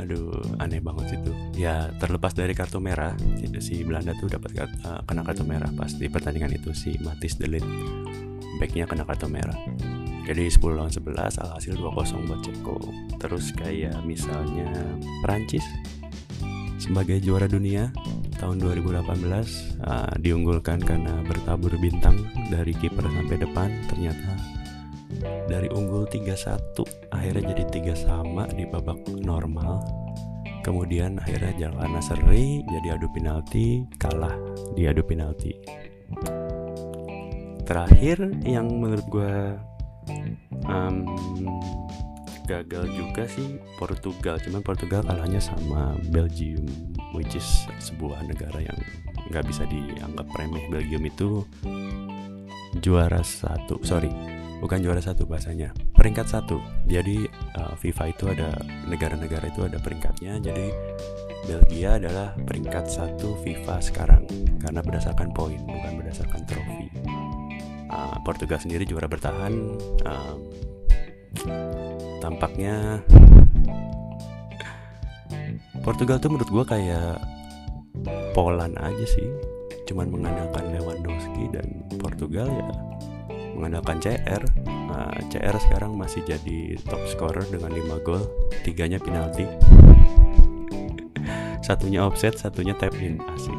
Aduh 0.00 0.40
aneh 0.56 0.80
banget 0.80 1.20
itu 1.20 1.32
ya 1.58 1.92
terlepas 2.00 2.32
dari 2.32 2.56
kartu 2.56 2.80
merah 2.80 3.12
si 3.60 3.84
Belanda 3.84 4.16
tuh 4.16 4.32
dapat 4.32 4.56
uh, 4.88 5.04
kena 5.04 5.20
kartu 5.20 5.44
merah 5.44 5.68
pas 5.76 5.92
di 5.92 6.08
pertandingan 6.08 6.56
itu 6.56 6.72
si 6.72 6.96
Matis 7.04 7.36
Delit. 7.36 7.64
Backnya 8.56 8.88
kena 8.88 9.04
kartu 9.04 9.28
merah. 9.28 9.58
Jadi 10.24 10.44
10 10.48 10.60
lawan 10.76 10.92
11 10.92 11.40
alhasil 11.40 11.72
2-0 11.76 12.28
buat 12.28 12.40
Ceko. 12.40 12.76
Terus 13.20 13.52
kayak 13.52 14.00
misalnya 14.04 14.68
Prancis 15.24 15.64
sebagai 16.88 17.20
juara 17.20 17.44
dunia 17.44 17.92
tahun 18.40 18.64
2018 18.64 19.04
uh, 19.84 20.16
diunggulkan 20.24 20.80
karena 20.80 21.20
bertabur 21.28 21.76
bintang 21.76 22.16
dari 22.48 22.72
kiper 22.72 23.04
sampai 23.04 23.36
depan. 23.36 23.68
Ternyata 23.92 24.32
dari 25.52 25.68
unggul 25.68 26.08
3-1 26.08 27.12
akhirnya 27.12 27.44
jadi 27.52 27.64
tiga 27.68 27.92
sama 27.92 28.48
di 28.48 28.64
babak 28.64 29.04
normal. 29.20 29.84
Kemudian 30.64 31.20
akhirnya 31.20 31.68
jalan 31.68 32.00
seri 32.00 32.64
jadi 32.64 32.96
adu 32.96 33.12
penalti 33.12 33.84
kalah 34.00 34.34
di 34.72 34.88
adu 34.88 35.04
penalti. 35.04 35.52
Terakhir 37.68 38.16
yang 38.48 38.80
menurut 38.80 39.04
gue 39.12 39.36
um, 40.64 41.04
gagal 42.48 42.88
juga 42.96 43.28
sih 43.28 43.60
Portugal. 43.76 44.40
Cuman 44.40 44.64
Portugal 44.64 45.04
kalahnya 45.04 45.38
sama 45.38 45.92
Belgium 46.08 46.64
which 47.12 47.36
is 47.36 47.46
sebuah 47.76 48.24
negara 48.24 48.64
yang 48.64 48.78
nggak 49.28 49.44
bisa 49.44 49.68
dianggap 49.68 50.24
remeh. 50.32 50.64
Belgium 50.72 51.04
itu 51.04 51.44
juara 52.80 53.20
satu 53.20 53.80
sorry 53.84 54.12
bukan 54.58 54.82
juara 54.82 54.98
satu 54.98 55.28
bahasanya 55.28 55.70
peringkat 55.94 56.26
satu. 56.26 56.58
Jadi 56.88 57.28
uh, 57.58 57.74
FIFA 57.78 58.04
itu 58.10 58.24
ada 58.30 58.58
negara-negara 58.88 59.46
itu 59.50 59.62
ada 59.62 59.78
peringkatnya. 59.78 60.42
Jadi 60.42 60.66
Belgia 61.46 61.96
adalah 61.96 62.34
peringkat 62.34 62.90
satu 62.90 63.38
FIFA 63.46 63.76
sekarang 63.78 64.24
karena 64.58 64.82
berdasarkan 64.82 65.30
poin 65.30 65.60
bukan 65.62 65.92
berdasarkan 66.02 66.42
trofi. 66.44 66.90
Uh, 67.88 68.20
Portugal 68.20 68.60
sendiri 68.60 68.84
juara 68.84 69.08
bertahan 69.08 69.78
uh, 70.04 70.36
tampaknya 72.18 73.02
Portugal 75.82 76.20
tuh 76.20 76.30
menurut 76.34 76.50
gue 76.50 76.64
kayak 76.68 77.16
Poland 78.36 78.76
aja 78.76 79.06
sih. 79.08 79.28
Cuman 79.88 80.12
mengandalkan 80.12 80.68
Lewandowski 80.76 81.48
dan 81.48 81.88
Portugal 81.96 82.46
ya 82.46 82.68
mengandalkan 83.58 83.98
CR 83.98 84.42
nah, 84.86 85.10
CR 85.34 85.56
sekarang 85.58 85.98
masih 85.98 86.22
jadi 86.22 86.78
top 86.86 87.02
scorer 87.10 87.42
dengan 87.50 87.74
5 87.74 88.06
gol 88.06 88.22
tiganya 88.62 89.00
penalti. 89.00 89.48
Satunya 91.66 92.06
offset 92.06 92.38
satunya 92.38 92.76
tap 92.76 92.94
in. 93.00 93.18
Asik. 93.34 93.58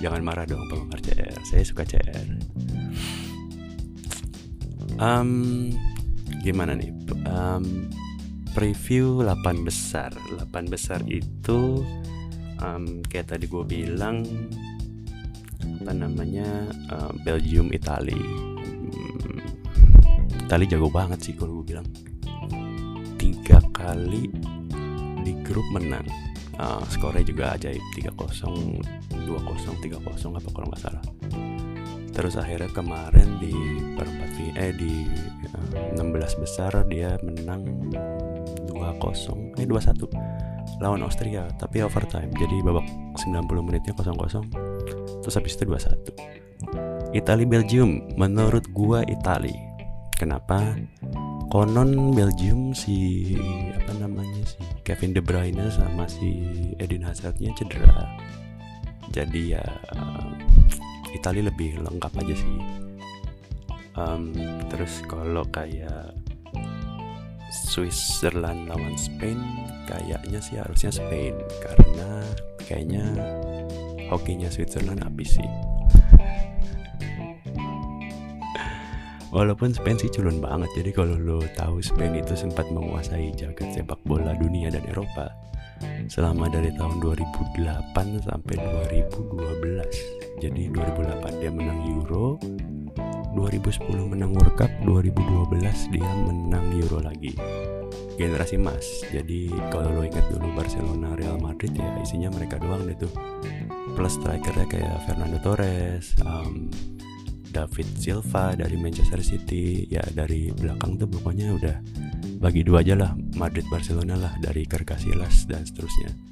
Jangan 0.00 0.22
marah 0.24 0.48
dong 0.48 0.64
penggemar 0.70 1.02
CR 1.04 1.36
saya 1.44 1.66
suka 1.66 1.84
CR 1.84 2.40
um, 5.00 5.72
gimana 6.40 6.72
nih? 6.76 6.90
Um, 7.28 7.88
preview 8.56 9.22
8 9.22 9.62
besar. 9.62 10.10
8 10.12 10.72
besar 10.72 11.00
itu 11.06 11.84
um, 12.60 12.84
kayak 13.06 13.36
tadi 13.36 13.46
gue 13.46 13.64
bilang 13.64 14.24
apa 15.80 15.92
namanya 15.92 16.68
uh, 16.92 17.12
Belgium 17.22 17.70
Itali. 17.72 18.16
Hmm, 18.16 19.38
Itali 20.48 20.64
jago 20.68 20.88
banget 20.90 21.20
sih 21.20 21.34
kalau 21.36 21.62
gue 21.62 21.76
bilang. 21.76 21.86
Tiga 23.20 23.60
kali 23.70 24.32
di 25.22 25.32
grup 25.44 25.66
menang. 25.72 26.08
Uh, 26.60 26.84
skornya 26.92 27.24
juga 27.24 27.56
ajaib 27.56 27.80
3-0 27.96 28.84
2-0 29.24 29.80
3-0 29.80 30.36
apa 30.36 30.48
kalau 30.52 30.68
nggak 30.68 30.82
salah 30.84 31.00
terus 32.20 32.36
akhirnya 32.36 32.68
kemarin 32.76 33.40
di 33.40 33.56
perempat 33.96 34.28
eh 34.60 34.76
di 34.76 35.08
uh, 35.56 35.96
16 35.96 36.42
besar 36.44 36.84
dia 36.84 37.16
menang 37.24 37.64
2-0 38.68 39.56
eh 39.56 39.64
2-1 39.64 40.84
lawan 40.84 41.00
Austria 41.00 41.48
tapi 41.56 41.80
overtime. 41.80 42.28
Jadi 42.36 42.60
babak 42.60 42.84
90 43.16 43.40
menitnya 43.64 43.96
0-0 43.96 45.24
terus 45.24 45.32
habis 45.32 45.56
itu 45.56 45.64
2-1 45.64 47.16
Itali 47.16 47.48
Belgium. 47.48 48.12
Menurut 48.20 48.68
gua 48.76 49.00
Itali 49.08 49.56
kenapa? 50.20 50.76
Konon 51.48 52.12
Belgium 52.12 52.76
si 52.76 53.32
apa 53.74 53.96
namanya 53.96 54.44
si 54.44 54.60
Kevin 54.84 55.16
De 55.16 55.24
Bruyne 55.24 55.72
sama 55.72 56.04
si 56.04 56.44
Eden 56.76 57.00
Hazardnya 57.00 57.50
cedera. 57.56 58.06
Jadi 59.10 59.56
ya 59.56 59.64
Itali 61.10 61.42
lebih 61.42 61.82
lengkap 61.82 62.12
aja 62.22 62.34
sih. 62.34 62.56
Um, 63.98 64.32
terus 64.70 65.02
kalau 65.10 65.42
kayak 65.50 66.14
Switzerland 67.50 68.70
lawan 68.70 68.94
Spain 68.94 69.42
kayaknya 69.90 70.38
sih 70.38 70.56
harusnya 70.58 70.94
Spain. 70.94 71.34
Karena 71.58 72.22
kayaknya 72.62 73.04
hokinya 74.06 74.46
Switzerland 74.50 75.02
habis 75.02 75.38
sih. 75.38 75.50
Walaupun 79.30 79.70
Spain 79.70 79.94
sih 79.94 80.10
culun 80.10 80.42
banget 80.42 80.66
Jadi 80.82 80.90
kalau 80.90 81.14
lo 81.14 81.38
tahu 81.54 81.78
Spain 81.78 82.18
itu 82.18 82.34
sempat 82.34 82.66
menguasai 82.66 83.30
jagat 83.38 83.78
sepak 83.78 84.02
bola 84.02 84.34
dunia 84.34 84.74
dan 84.74 84.82
Eropa 84.90 85.30
Selama 86.10 86.50
dari 86.50 86.74
tahun 86.74 86.98
2008 86.98 88.26
sampai 88.26 88.56
2012 88.58 90.19
Jadi 90.40 90.72
2008 90.72 91.36
dia 91.36 91.52
menang 91.52 91.84
Euro 91.84 92.40
2010 93.36 94.08
menang 94.08 94.32
World 94.32 94.56
Cup 94.56 94.72
2012 94.88 95.92
dia 95.92 96.10
menang 96.24 96.72
Euro 96.80 96.98
lagi. 97.04 97.36
Generasi 98.16 98.56
emas. 98.56 99.04
Jadi 99.12 99.52
kalau 99.68 100.00
lo 100.00 100.02
ingat 100.02 100.24
dulu 100.32 100.48
Barcelona 100.56 101.12
Real 101.12 101.36
Madrid 101.36 101.76
ya 101.76 101.92
isinya 102.00 102.32
mereka 102.32 102.56
doang 102.56 102.88
deh 102.88 102.96
tuh. 102.96 103.12
Plus 103.92 104.16
strikernya 104.16 104.64
kayak 104.64 104.96
Fernando 105.04 105.36
Torres 105.44 106.16
um, 106.24 106.72
David 107.52 107.88
Silva 108.00 108.56
dari 108.56 108.80
Manchester 108.80 109.20
City. 109.20 109.84
Ya 109.92 110.00
dari 110.16 110.48
belakang 110.56 110.96
tuh 110.96 111.06
pokoknya 111.06 111.52
udah 111.52 111.76
bagi 112.40 112.64
dua 112.64 112.80
aja 112.80 112.96
lah. 112.96 113.12
Madrid 113.36 113.68
Barcelona 113.68 114.16
lah 114.16 114.32
dari 114.40 114.64
Casillas 114.64 115.44
dan 115.44 115.68
seterusnya 115.68 116.29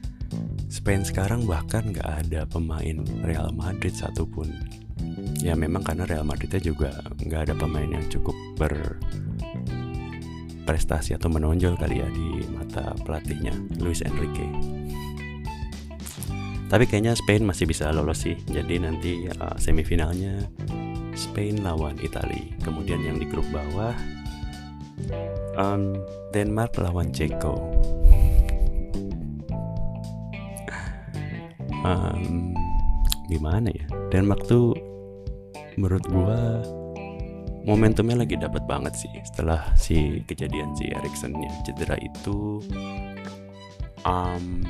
Spain 0.69 1.05
sekarang 1.05 1.49
bahkan 1.49 1.93
nggak 1.93 2.09
ada 2.27 2.45
pemain 2.45 3.01
Real 3.25 3.49
Madrid 3.57 3.97
satupun. 3.97 4.53
Ya 5.41 5.55
memang 5.55 5.81
karena 5.87 6.05
Real 6.05 6.27
Madridnya 6.27 6.61
juga 6.61 6.91
nggak 7.23 7.49
ada 7.49 7.55
pemain 7.57 7.89
yang 7.89 8.05
cukup 8.13 8.35
berprestasi 10.67 11.17
atau 11.17 11.33
menonjol 11.33 11.79
kali 11.81 12.05
ya 12.05 12.09
di 12.13 12.45
mata 12.53 12.93
pelatihnya 13.07 13.57
Luis 13.81 14.03
Enrique. 14.05 14.45
Tapi 16.69 16.85
kayaknya 16.85 17.17
Spain 17.17 17.49
masih 17.49 17.65
bisa 17.65 17.89
lolos 17.89 18.29
sih. 18.29 18.37
Jadi 18.45 18.77
nanti 18.77 19.25
uh, 19.25 19.57
semifinalnya 19.57 20.45
Spain 21.17 21.65
lawan 21.65 21.97
Italia. 22.05 22.45
Kemudian 22.61 23.01
yang 23.01 23.17
di 23.17 23.25
grup 23.25 23.49
bawah 23.49 23.97
um, 25.57 25.97
Denmark 26.37 26.77
lawan 26.77 27.09
Ceko 27.09 27.57
um, 31.85 32.55
gimana 33.29 33.69
ya? 33.71 33.87
Denmark 34.09 34.49
tuh 34.49 34.75
menurut 35.79 36.05
gua 36.11 36.63
momentumnya 37.69 38.25
lagi 38.25 38.41
dapat 38.41 38.65
banget 38.65 38.97
sih 38.97 39.13
setelah 39.29 39.61
si 39.77 40.25
kejadian 40.25 40.73
si 40.75 40.89
Eriksennya 40.89 41.53
cedera 41.69 41.95
itu. 42.01 42.65
Um, 44.07 44.65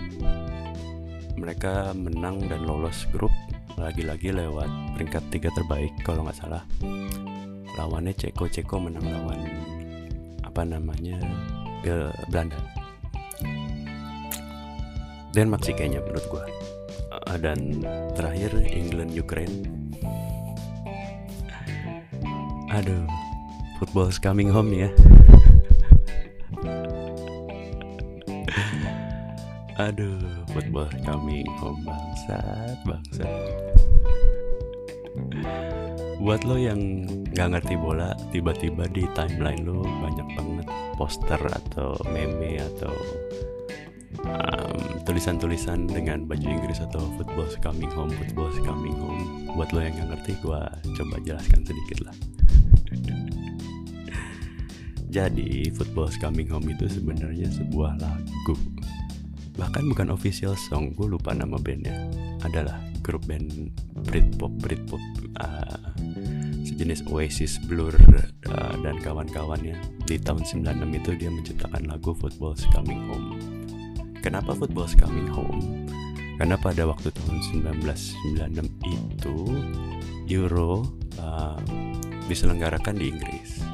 mereka 1.39 1.95
menang 1.95 2.43
dan 2.51 2.67
lolos 2.67 3.07
grup 3.15 3.31
lagi-lagi 3.79 4.35
lewat 4.35 4.67
peringkat 4.99 5.23
tiga 5.31 5.55
terbaik 5.55 5.95
kalau 6.03 6.27
nggak 6.27 6.35
salah. 6.35 6.67
Lawannya 7.79 8.11
Ceko 8.11 8.51
Ceko 8.51 8.83
menang 8.83 9.07
lawan 9.07 9.47
apa 10.43 10.67
namanya 10.67 11.23
Belanda. 12.27 12.59
Denmark 15.31 15.63
sih 15.63 15.77
kayaknya 15.79 16.03
menurut 16.03 16.27
uh, 16.35 16.51
dan 17.37 17.85
terakhir 18.17 18.57
England 18.73 19.13
Ukraine 19.13 19.69
Aduh, 22.69 23.09
football's 23.81 24.21
coming 24.21 24.53
home 24.53 24.77
ya. 24.77 24.93
Aduh, 29.89 30.21
football 30.53 30.93
coming 31.01 31.49
home 31.57 31.81
bangsat, 31.89 32.77
bangsat. 32.85 33.25
Buat 36.21 36.45
lo 36.45 36.61
yang 36.61 37.09
nggak 37.33 37.57
ngerti 37.57 37.81
bola, 37.81 38.13
tiba-tiba 38.35 38.85
di 38.93 39.09
timeline 39.17 39.65
lo 39.65 39.81
banyak 39.81 40.29
banget 40.37 40.67
poster 41.01 41.41
atau 41.41 41.97
meme 42.13 42.61
atau 42.61 42.93
um, 44.29 45.01
tulisan-tulisan 45.09 45.89
dengan 45.89 46.29
baju 46.29 46.45
Inggris 46.45 46.85
atau 46.85 47.09
football 47.17 47.49
coming 47.65 47.91
home, 47.91 48.13
football 48.13 48.53
coming 48.61 48.95
home. 48.95 49.49
Buat 49.57 49.73
lo 49.73 49.81
yang 49.81 49.97
nggak 49.97 50.09
ngerti, 50.15 50.33
gue 50.45 50.61
coba 50.95 51.17
jelaskan 51.25 51.65
sedikit 51.65 51.99
lah. 52.05 52.15
Jadi, 55.09 55.73
Football's 55.73 56.21
Coming 56.21 56.53
Home 56.53 56.69
itu 56.69 56.85
sebenarnya 56.85 57.49
sebuah 57.49 57.97
lagu. 57.97 58.55
Bahkan 59.57 59.89
bukan 59.91 60.13
official 60.13 60.53
song, 60.55 60.93
gue 60.93 61.09
lupa 61.09 61.33
nama 61.33 61.57
bandnya. 61.57 62.07
Adalah 62.45 62.77
grup 63.01 63.25
band 63.25 63.73
Britpop, 64.05 64.53
Britpop 64.61 65.01
uh, 65.41 65.81
sejenis 66.61 67.09
Oasis, 67.09 67.57
Blur 67.65 67.97
uh, 68.53 68.75
dan 68.85 69.01
kawan-kawannya. 69.01 69.81
Di 70.05 70.21
tahun 70.21 70.45
96 70.45 71.01
itu 71.01 71.11
dia 71.17 71.31
menciptakan 71.33 71.89
lagu 71.89 72.13
Football's 72.13 72.63
Coming 72.71 73.03
Home. 73.09 73.58
Kenapa 74.29 74.53
Football's 74.53 74.93
Coming 74.93 75.33
Home? 75.33 75.89
Karena 76.37 76.61
pada 76.61 76.85
waktu 76.85 77.09
tahun 77.17 77.65
1996 77.65 79.17
itu 79.17 79.37
Euro 80.37 80.85
uh, 81.17 81.57
diselenggarakan 82.29 83.01
di 83.01 83.09
Inggris? 83.09 83.65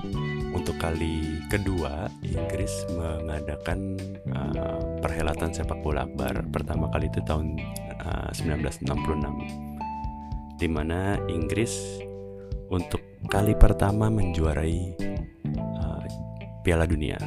Untuk 0.55 0.79
kali 0.79 1.43
kedua 1.51 2.07
Inggris 2.23 2.71
mengadakan 2.95 3.99
uh, 4.31 4.79
perhelatan 5.03 5.51
sepak 5.51 5.83
bola 5.83 6.07
akbar. 6.07 6.47
Pertama 6.47 6.87
kali 6.95 7.11
itu 7.11 7.19
tahun 7.27 7.59
uh, 8.07 8.31
1966 8.31 8.95
di 10.63 10.71
mana 10.71 11.19
Inggris 11.35 11.99
untuk 12.71 13.03
kali 13.27 13.59
pertama 13.59 14.07
menjuarai 14.07 15.03
uh, 15.59 16.07
Piala 16.63 16.87
Dunia 16.87 17.19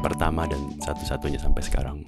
pertama 0.00 0.44
dan 0.44 0.60
satu-satunya 0.80 1.40
sampai 1.40 1.62
sekarang. 1.64 1.98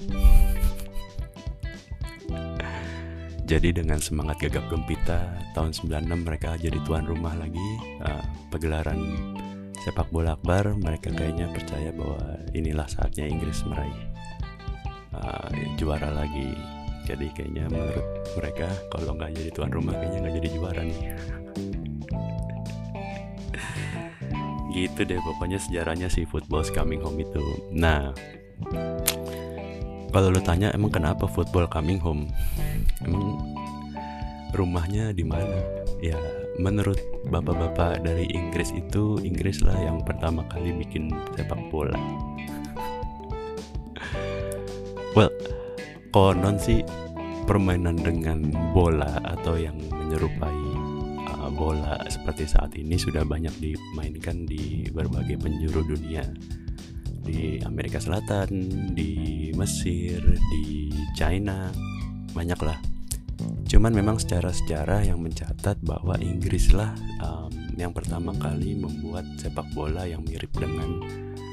Jadi 3.49 3.73
dengan 3.73 3.97
semangat 3.97 4.45
gagap 4.45 4.69
gempita 4.69 5.25
tahun 5.57 5.73
96 5.73 6.05
mereka 6.21 6.61
jadi 6.61 6.77
tuan 6.85 7.09
rumah 7.09 7.33
lagi. 7.33 7.69
Uh, 8.05 8.21
pegelaran 8.53 9.01
sepak 9.81 10.13
bola 10.13 10.37
akbar 10.37 10.77
mereka 10.77 11.09
kayaknya 11.17 11.49
percaya 11.49 11.89
bahwa 11.97 12.21
inilah 12.53 12.85
saatnya 12.85 13.25
Inggris 13.25 13.65
meraih 13.65 14.01
uh, 15.17 15.49
juara 15.81 16.13
lagi. 16.13 16.53
Jadi 17.09 17.33
kayaknya 17.33 17.73
menurut 17.73 18.05
mereka 18.37 18.69
kalau 18.93 19.17
nggak 19.17 19.33
jadi 19.33 19.51
tuan 19.57 19.73
rumah 19.73 19.97
kayaknya 19.97 20.29
nggak 20.29 20.37
jadi 20.45 20.49
juara 20.53 20.83
nih 20.85 21.01
gitu 24.87 25.03
deh 25.03 25.19
pokoknya 25.19 25.59
sejarahnya 25.59 26.07
si 26.07 26.23
football 26.29 26.63
coming 26.71 27.03
home 27.03 27.19
itu. 27.19 27.43
Nah 27.75 28.15
kalau 30.15 30.31
lu 30.31 30.41
tanya 30.41 30.71
emang 30.77 30.95
kenapa 30.95 31.27
football 31.27 31.67
coming 31.67 31.99
home? 31.99 32.31
Emang 33.03 33.43
rumahnya 34.55 35.11
di 35.11 35.27
mana? 35.27 35.59
Ya 35.99 36.19
menurut 36.63 36.99
bapak-bapak 37.31 38.07
dari 38.07 38.31
Inggris 38.31 38.71
itu 38.75 39.19
Inggris 39.23 39.63
lah 39.63 39.79
yang 39.79 40.03
pertama 40.07 40.47
kali 40.47 40.71
bikin 40.75 41.11
sepak 41.35 41.59
bola. 41.71 41.95
Well 45.17 45.33
konon 46.13 46.57
sih 46.57 46.85
permainan 47.45 48.01
dengan 48.01 48.49
bola 48.73 49.21
atau 49.25 49.57
yang 49.57 49.77
menyerupai 49.89 50.68
bola 51.59 51.99
seperti 52.07 52.47
saat 52.47 52.79
ini 52.79 52.95
sudah 52.95 53.27
banyak 53.27 53.53
dimainkan 53.59 54.47
di 54.47 54.87
berbagai 54.95 55.43
penjuru 55.43 55.83
dunia 55.83 56.23
di 57.27 57.61
Amerika 57.67 58.01
Selatan, 58.01 58.49
di 58.97 59.51
Mesir, 59.53 60.23
di 60.23 60.89
China, 61.13 61.69
banyak 62.33 62.61
lah 62.63 62.79
Cuman 63.69 63.93
memang 63.93 64.17
secara 64.17 64.49
sejarah 64.49 65.05
yang 65.05 65.21
mencatat 65.21 65.77
bahwa 65.85 66.17
Inggris 66.25 66.73
lah 66.73 66.97
um, 67.21 67.53
yang 67.77 67.93
pertama 67.93 68.33
kali 68.35 68.73
membuat 68.73 69.29
sepak 69.37 69.69
bola 69.77 70.09
yang 70.09 70.25
mirip 70.25 70.49
dengan 70.57 71.05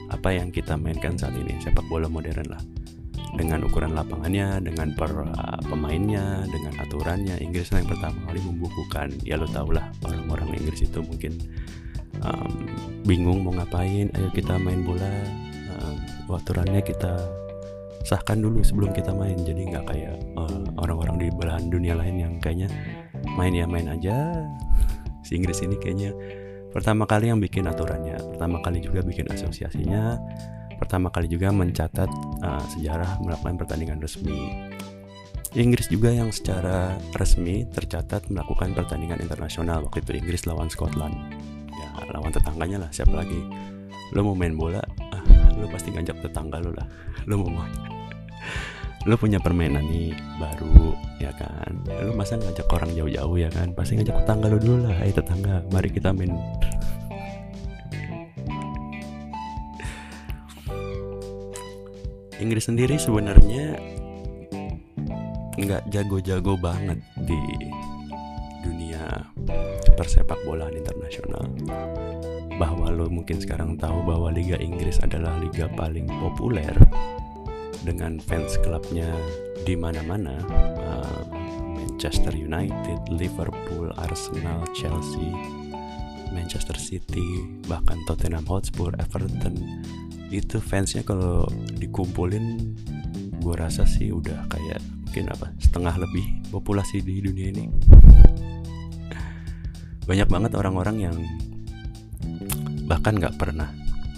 apa 0.08 0.32
yang 0.32 0.48
kita 0.48 0.80
mainkan 0.80 1.20
saat 1.20 1.36
ini, 1.36 1.60
sepak 1.60 1.84
bola 1.92 2.08
modern 2.08 2.56
lah. 2.56 2.64
Dengan 3.36 3.68
ukuran 3.68 3.92
lapangannya, 3.92 4.64
dengan 4.64 4.96
per, 4.96 5.12
uh, 5.12 5.60
pemainnya, 5.68 6.48
dengan 6.48 6.74
aturannya, 6.80 7.36
Inggris 7.44 7.68
yang 7.76 7.88
pertama 7.88 8.16
kali 8.32 8.40
membukukan. 8.40 9.12
Ya 9.28 9.36
lo 9.36 9.48
tau 9.52 9.68
lah 9.70 9.92
orang-orang 10.08 10.56
Inggris 10.56 10.88
itu 10.88 11.04
mungkin 11.04 11.36
um, 12.24 12.52
bingung 13.04 13.44
mau 13.44 13.52
ngapain, 13.52 14.08
ayo 14.16 14.32
kita 14.32 14.56
main 14.56 14.88
bola, 14.88 15.12
um, 15.84 16.00
aturannya 16.32 16.80
kita 16.80 17.20
sahkan 18.06 18.38
dulu 18.38 18.62
sebelum 18.62 18.94
kita 18.94 19.12
main. 19.12 19.36
Jadi 19.42 19.74
nggak 19.74 19.86
kayak 19.90 20.16
eh, 20.22 20.62
orang-orang 20.78 21.26
di 21.26 21.28
belahan 21.34 21.68
dunia 21.74 21.98
lain 21.98 22.22
yang 22.22 22.34
kayaknya 22.38 22.70
main 23.34 23.52
ya 23.52 23.66
main 23.66 23.90
aja. 23.90 24.16
Si 25.26 25.34
Inggris 25.34 25.58
ini 25.66 25.74
kayaknya 25.82 26.14
pertama 26.70 27.10
kali 27.10 27.34
yang 27.34 27.42
bikin 27.42 27.66
aturannya. 27.66 28.14
Pertama 28.38 28.62
kali 28.62 28.78
juga 28.78 29.02
bikin 29.02 29.26
asosiasinya 29.34 30.22
pertama 30.78 31.12
kali 31.12 31.32
juga 31.32 31.52
mencatat 31.52 32.10
uh, 32.44 32.64
sejarah 32.76 33.20
melakukan 33.24 33.56
pertandingan 33.60 34.00
resmi. 34.00 34.72
Inggris 35.56 35.88
juga 35.88 36.12
yang 36.12 36.36
secara 36.36 37.00
resmi 37.16 37.64
tercatat 37.72 38.28
melakukan 38.28 38.76
pertandingan 38.76 39.24
internasional. 39.24 39.88
Waktu 39.88 40.04
itu 40.04 40.12
Inggris 40.20 40.44
lawan 40.44 40.68
Scotland. 40.68 41.16
Ya 41.72 41.88
lawan 42.12 42.36
tetangganya 42.36 42.84
lah 42.84 42.90
siapa 42.92 43.16
lagi? 43.16 43.40
Lo 44.12 44.28
mau 44.28 44.36
main 44.36 44.52
bola? 44.52 44.84
Ah, 45.16 45.24
lo 45.56 45.72
pasti 45.72 45.96
ngajak 45.96 46.20
tetangga 46.20 46.60
lo 46.60 46.76
lah. 46.76 46.88
Lo 47.32 47.40
mau 47.40 47.64
main. 47.64 47.74
Lu 49.06 49.14
punya 49.22 49.38
permainan 49.38 49.86
nih 49.86 50.18
baru 50.42 50.98
ya 51.22 51.30
kan? 51.38 51.72
Lu 52.04 52.18
masa 52.18 52.42
ngajak 52.42 52.66
orang 52.74 52.92
jauh-jauh 52.98 53.38
ya 53.38 53.50
kan? 53.54 53.70
Pasti 53.78 54.02
ngajak 54.02 54.26
tetangga 54.26 54.50
lu 54.50 54.58
dulu 54.58 54.90
lah. 54.90 54.98
Ayo 55.00 55.14
tetangga 55.14 55.62
mari 55.70 55.94
kita 55.94 56.10
main 56.10 56.34
Inggris 62.36 62.68
sendiri 62.68 63.00
sebenarnya 63.00 63.80
nggak 65.56 65.88
jago-jago 65.88 66.60
banget 66.60 67.00
di 67.24 67.40
dunia 68.60 69.24
persepak 69.96 70.36
bolaan 70.44 70.76
internasional. 70.76 71.48
Bahwa 72.56 72.92
lo 72.92 73.08
mungkin 73.08 73.40
sekarang 73.40 73.80
tahu 73.80 74.04
bahwa 74.04 74.32
Liga 74.32 74.60
Inggris 74.60 75.00
adalah 75.04 75.36
liga 75.40 75.68
paling 75.76 76.08
populer 76.08 76.76
dengan 77.84 78.20
fans 78.20 78.60
klubnya 78.64 79.08
di 79.64 79.76
mana-mana 79.76 80.40
uh, 80.80 81.22
Manchester 81.76 82.36
United, 82.36 83.00
Liverpool, 83.12 83.92
Arsenal, 83.96 84.64
Chelsea, 84.76 85.32
Manchester 86.36 86.76
City, 86.76 87.24
bahkan 87.68 88.00
Tottenham 88.08 88.44
Hotspur, 88.48 88.92
Everton 89.00 89.56
itu 90.36 90.60
fansnya 90.60 91.08
kalau 91.08 91.48
dikumpulin 91.80 92.76
gue 93.40 93.56
rasa 93.56 93.88
sih 93.88 94.12
udah 94.12 94.48
kayak 94.52 94.84
mungkin 95.08 95.32
apa 95.32 95.48
setengah 95.64 95.96
lebih 95.96 96.26
populasi 96.52 97.00
di 97.00 97.24
dunia 97.24 97.56
ini 97.56 97.72
banyak 100.04 100.28
banget 100.28 100.52
orang-orang 100.60 100.98
yang 101.08 101.18
bahkan 102.86 103.18
nggak 103.18 103.40
pernah 103.40 103.72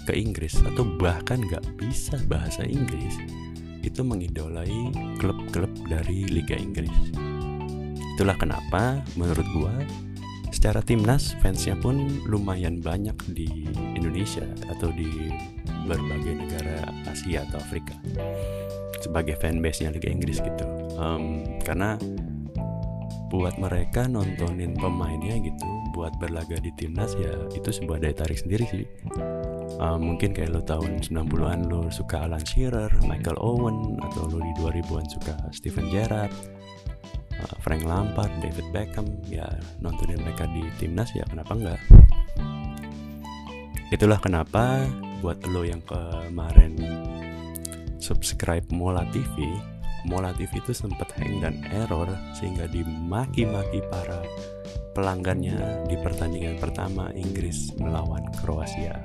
ke 0.04 0.12
Inggris 0.16 0.58
atau 0.60 0.84
bahkan 0.98 1.40
nggak 1.40 1.80
bisa 1.80 2.16
bahasa 2.28 2.64
Inggris 2.64 3.16
itu 3.84 4.00
mengidolai 4.04 4.92
klub-klub 5.16 5.70
dari 5.88 6.28
Liga 6.28 6.58
Inggris. 6.58 6.92
Itulah 8.16 8.36
kenapa 8.36 9.00
menurut 9.14 9.46
gua 9.54 9.72
secara 10.50 10.82
timnas 10.82 11.38
fansnya 11.38 11.78
pun 11.78 12.08
lumayan 12.26 12.82
banyak 12.82 13.14
di 13.32 13.68
Indonesia 13.94 14.44
atau 14.68 14.90
di 14.92 15.32
berbagai 15.88 16.36
negara 16.36 16.92
Asia 17.08 17.48
atau 17.48 17.56
Afrika 17.56 17.96
sebagai 19.00 19.38
fanbase-nya 19.40 19.94
Liga 19.94 20.10
Inggris 20.10 20.42
gitu. 20.42 20.66
Um, 20.98 21.46
karena 21.62 21.96
buat 23.28 23.60
mereka 23.60 24.08
nontonin 24.08 24.72
pemainnya 24.76 25.36
gitu 25.40 25.68
buat 25.92 26.16
berlaga 26.16 26.56
di 26.64 26.72
timnas 26.80 27.12
ya 27.18 27.32
itu 27.52 27.68
sebuah 27.68 28.00
daya 28.00 28.16
tarik 28.16 28.40
sendiri 28.40 28.64
sih 28.72 28.84
uh, 29.76 30.00
mungkin 30.00 30.32
kayak 30.32 30.56
lo 30.56 30.64
tahun 30.64 31.04
90-an 31.04 31.68
lo 31.68 31.92
suka 31.92 32.24
Alan 32.24 32.40
Shearer, 32.40 32.88
Michael 33.04 33.36
Owen 33.36 34.00
atau 34.00 34.32
lo 34.32 34.40
di 34.40 34.52
2000-an 34.56 35.06
suka 35.12 35.34
Steven 35.52 35.92
Gerrard 35.92 36.32
uh, 37.36 37.56
Frank 37.60 37.84
Lampard, 37.84 38.32
David 38.40 38.64
Beckham 38.72 39.04
ya 39.28 39.44
nontonin 39.84 40.24
mereka 40.24 40.48
di 40.48 40.64
timnas 40.80 41.12
ya 41.12 41.28
kenapa 41.28 41.52
enggak 41.52 41.80
itulah 43.92 44.16
kenapa 44.20 44.88
buat 45.20 45.38
lo 45.50 45.66
yang 45.66 45.82
kemarin 45.84 46.78
subscribe 47.98 48.64
Mola 48.70 49.02
TV 49.10 49.48
Mola 50.06 50.30
TV 50.30 50.62
itu 50.62 50.70
sempat 50.70 51.10
hang 51.18 51.42
dan 51.42 51.58
error 51.74 52.06
sehingga 52.38 52.70
dimaki-maki 52.70 53.82
para 53.90 54.22
pelanggannya 54.94 55.86
di 55.90 55.98
pertandingan 55.98 56.56
pertama 56.62 57.10
Inggris 57.18 57.74
melawan 57.82 58.22
Kroasia. 58.38 59.02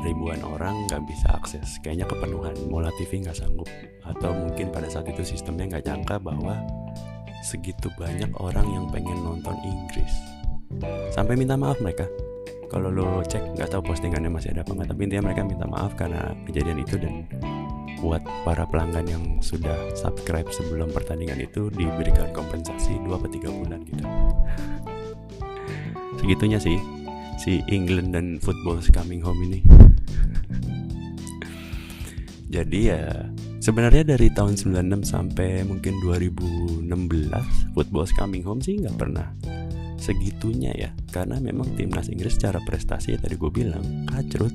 Ribuan 0.00 0.40
orang 0.44 0.88
nggak 0.88 1.04
bisa 1.04 1.28
akses, 1.36 1.76
kayaknya 1.84 2.08
kepenuhan 2.08 2.56
Mola 2.68 2.88
TV 2.96 3.20
nggak 3.20 3.36
sanggup, 3.36 3.68
atau 4.04 4.32
mungkin 4.32 4.72
pada 4.72 4.88
saat 4.88 5.08
itu 5.08 5.20
sistemnya 5.24 5.76
nggak 5.76 5.84
jangka 5.84 6.16
bahwa 6.20 6.56
segitu 7.44 7.92
banyak 7.96 8.32
orang 8.40 8.64
yang 8.68 8.86
pengen 8.88 9.20
nonton 9.20 9.56
Inggris. 9.64 10.12
Sampai 11.12 11.36
minta 11.36 11.56
maaf 11.56 11.80
mereka. 11.84 12.08
Kalau 12.70 12.86
lo 12.86 13.18
cek 13.26 13.58
nggak 13.58 13.74
tahu 13.74 13.82
postingannya 13.82 14.30
masih 14.30 14.54
ada 14.54 14.62
apa 14.62 14.78
nggak, 14.78 14.94
tapi 14.94 15.10
intinya 15.10 15.26
mereka 15.26 15.42
minta 15.42 15.66
maaf 15.66 15.98
karena 15.98 16.30
kejadian 16.46 16.78
itu 16.78 17.02
dan 17.02 17.26
buat 17.98 18.22
para 18.46 18.62
pelanggan 18.70 19.10
yang 19.10 19.24
sudah 19.42 19.74
subscribe 19.98 20.46
sebelum 20.54 20.94
pertandingan 20.94 21.42
itu 21.42 21.66
diberikan 21.74 22.30
kompensasi 22.30 22.94
2 23.02 23.10
atau 23.10 23.26
3 23.26 23.58
bulan 23.58 23.82
gitu. 23.90 24.06
Segitunya 26.22 26.62
sih 26.62 26.78
si 27.42 27.58
England 27.66 28.14
dan 28.14 28.38
football 28.38 28.78
coming 28.94 29.18
home 29.18 29.42
ini. 29.50 29.66
Jadi 32.54 32.86
ya 32.86 33.02
sebenarnya 33.58 34.14
dari 34.16 34.30
tahun 34.30 34.54
96 34.54 35.10
sampai 35.10 35.66
mungkin 35.66 35.98
2016 36.06 36.86
football 37.74 38.06
coming 38.14 38.46
home 38.46 38.62
sih 38.62 38.78
nggak 38.78 38.96
pernah 38.96 39.26
segitunya 40.00 40.72
ya. 40.72 40.90
Karena 41.12 41.36
memang 41.36 41.76
timnas 41.76 42.08
Inggris 42.08 42.40
secara 42.40 42.58
prestasi 42.64 43.20
tadi 43.20 43.36
gue 43.36 43.52
bilang 43.52 44.08
kacrut. 44.08 44.52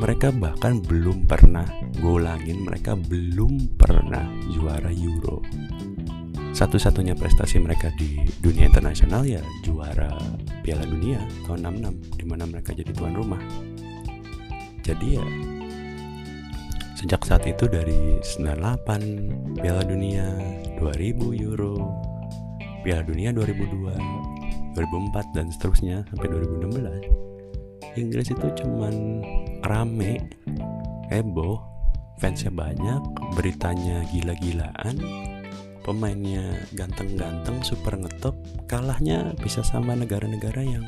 Mereka 0.00 0.34
bahkan 0.34 0.82
belum 0.82 1.28
pernah 1.30 1.64
golangin 2.02 2.64
mereka 2.66 2.98
belum 2.98 3.78
pernah 3.78 4.26
juara 4.50 4.90
Euro. 4.90 5.44
Satu-satunya 6.50 7.14
prestasi 7.14 7.62
mereka 7.62 7.94
di 7.94 8.26
dunia 8.42 8.66
internasional 8.66 9.22
ya 9.22 9.40
juara 9.62 10.10
Piala 10.66 10.82
Dunia 10.84 11.22
tahun 11.46 11.78
66 11.78 12.20
di 12.20 12.24
mana 12.26 12.44
mereka 12.48 12.74
jadi 12.74 12.90
tuan 12.90 13.14
rumah. 13.14 13.40
Jadi 14.82 15.06
ya 15.14 15.24
sejak 16.96 17.24
saat 17.24 17.48
itu 17.48 17.64
dari 17.64 18.20
98 18.20 19.56
Piala 19.56 19.84
Dunia, 19.84 20.26
2000 20.76 21.32
Euro, 21.48 22.09
Piala 22.80 23.04
Dunia 23.04 23.30
2002, 23.36 24.76
2004 24.76 25.36
dan 25.36 25.46
seterusnya 25.52 25.96
sampai 26.08 26.26
2016. 26.32 28.00
Inggris 28.00 28.32
itu 28.32 28.46
cuman 28.64 29.20
rame, 29.66 30.24
heboh, 31.12 31.60
fansnya 32.22 32.54
banyak, 32.54 33.02
beritanya 33.36 34.06
gila-gilaan, 34.08 34.96
pemainnya 35.84 36.56
ganteng-ganteng 36.72 37.60
super 37.66 37.98
ngetop 37.98 38.36
kalahnya 38.70 39.34
bisa 39.42 39.60
sama 39.60 39.92
negara-negara 39.98 40.62
yang 40.62 40.86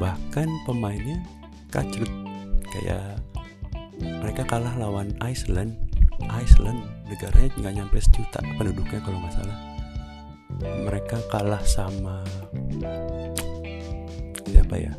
bahkan 0.00 0.48
pemainnya 0.66 1.22
kacrut 1.70 2.10
kayak 2.72 3.20
mereka 4.02 4.42
kalah 4.48 4.74
lawan 4.74 5.14
Iceland. 5.22 5.78
Iceland 6.22 6.86
negaranya 7.10 7.50
nggak 7.58 7.74
nyampe 7.82 7.98
sejuta 7.98 8.38
penduduknya 8.54 9.02
kalau 9.02 9.18
nggak 9.18 9.34
salah 9.42 9.71
mereka 10.60 11.16
kalah 11.32 11.62
sama 11.64 12.20
siapa 14.48 14.76
ya? 14.78 14.92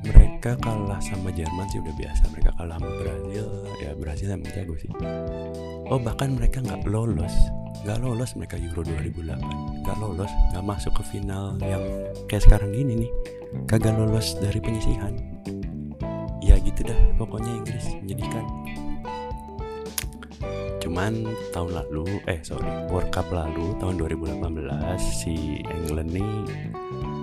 Mereka 0.00 0.56
kalah 0.64 0.98
sama 1.04 1.28
Jerman 1.30 1.68
sih 1.68 1.78
udah 1.84 1.94
biasa. 1.94 2.22
Mereka 2.32 2.50
kalah 2.56 2.76
sama 2.80 2.90
Brazil. 2.96 3.46
Ya 3.78 3.90
Brazil 3.92 4.28
emang 4.32 4.50
jago 4.56 4.74
sih. 4.80 4.90
Oh 5.86 6.00
bahkan 6.00 6.32
mereka 6.34 6.64
nggak 6.64 6.88
lolos. 6.88 7.34
Nggak 7.84 7.98
lolos 8.02 8.30
mereka 8.36 8.56
Euro 8.60 8.84
2008 8.84 9.84
nggak 9.84 9.98
lolos 10.00 10.32
nggak 10.52 10.64
masuk 10.64 10.92
ke 11.00 11.02
final 11.16 11.56
yang 11.64 11.84
kayak 12.26 12.42
sekarang 12.48 12.72
gini 12.72 13.06
nih. 13.06 13.10
Kagak 13.68 13.94
lolos 13.94 14.34
dari 14.40 14.58
penyisihan. 14.58 15.12
Ya 16.40 16.56
gitu 16.58 16.82
dah. 16.82 16.98
Pokoknya 17.20 17.60
Inggris 17.60 17.84
menyedihkan 18.00 18.44
cuman 20.90 21.22
tahun 21.54 21.70
lalu 21.70 22.18
eh 22.26 22.42
sorry 22.42 22.66
World 22.90 23.14
Cup 23.14 23.30
lalu 23.30 23.78
tahun 23.78 23.94
2018 24.10 24.42
si 24.98 25.62
England 25.62 26.10
nih 26.10 26.34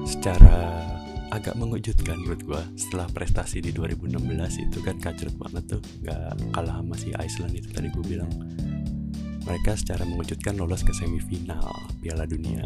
secara 0.08 0.88
agak 1.36 1.52
mengejutkan 1.60 2.16
menurut 2.16 2.48
gue 2.48 2.62
setelah 2.80 3.12
prestasi 3.12 3.60
di 3.60 3.76
2016 3.76 4.24
itu 4.64 4.80
kan 4.80 4.96
kacrut 5.04 5.36
banget 5.36 5.68
tuh 5.68 5.84
nggak 6.00 6.56
kalah 6.56 6.80
sama 6.80 6.96
si 6.96 7.12
Iceland 7.12 7.60
itu 7.60 7.68
tadi 7.68 7.92
gue 7.92 8.06
bilang. 8.08 8.32
Mereka 9.44 9.76
secara 9.76 10.08
mengejutkan 10.08 10.56
lolos 10.56 10.88
ke 10.88 10.96
semifinal 10.96 11.68
Piala 12.00 12.24
Dunia 12.24 12.64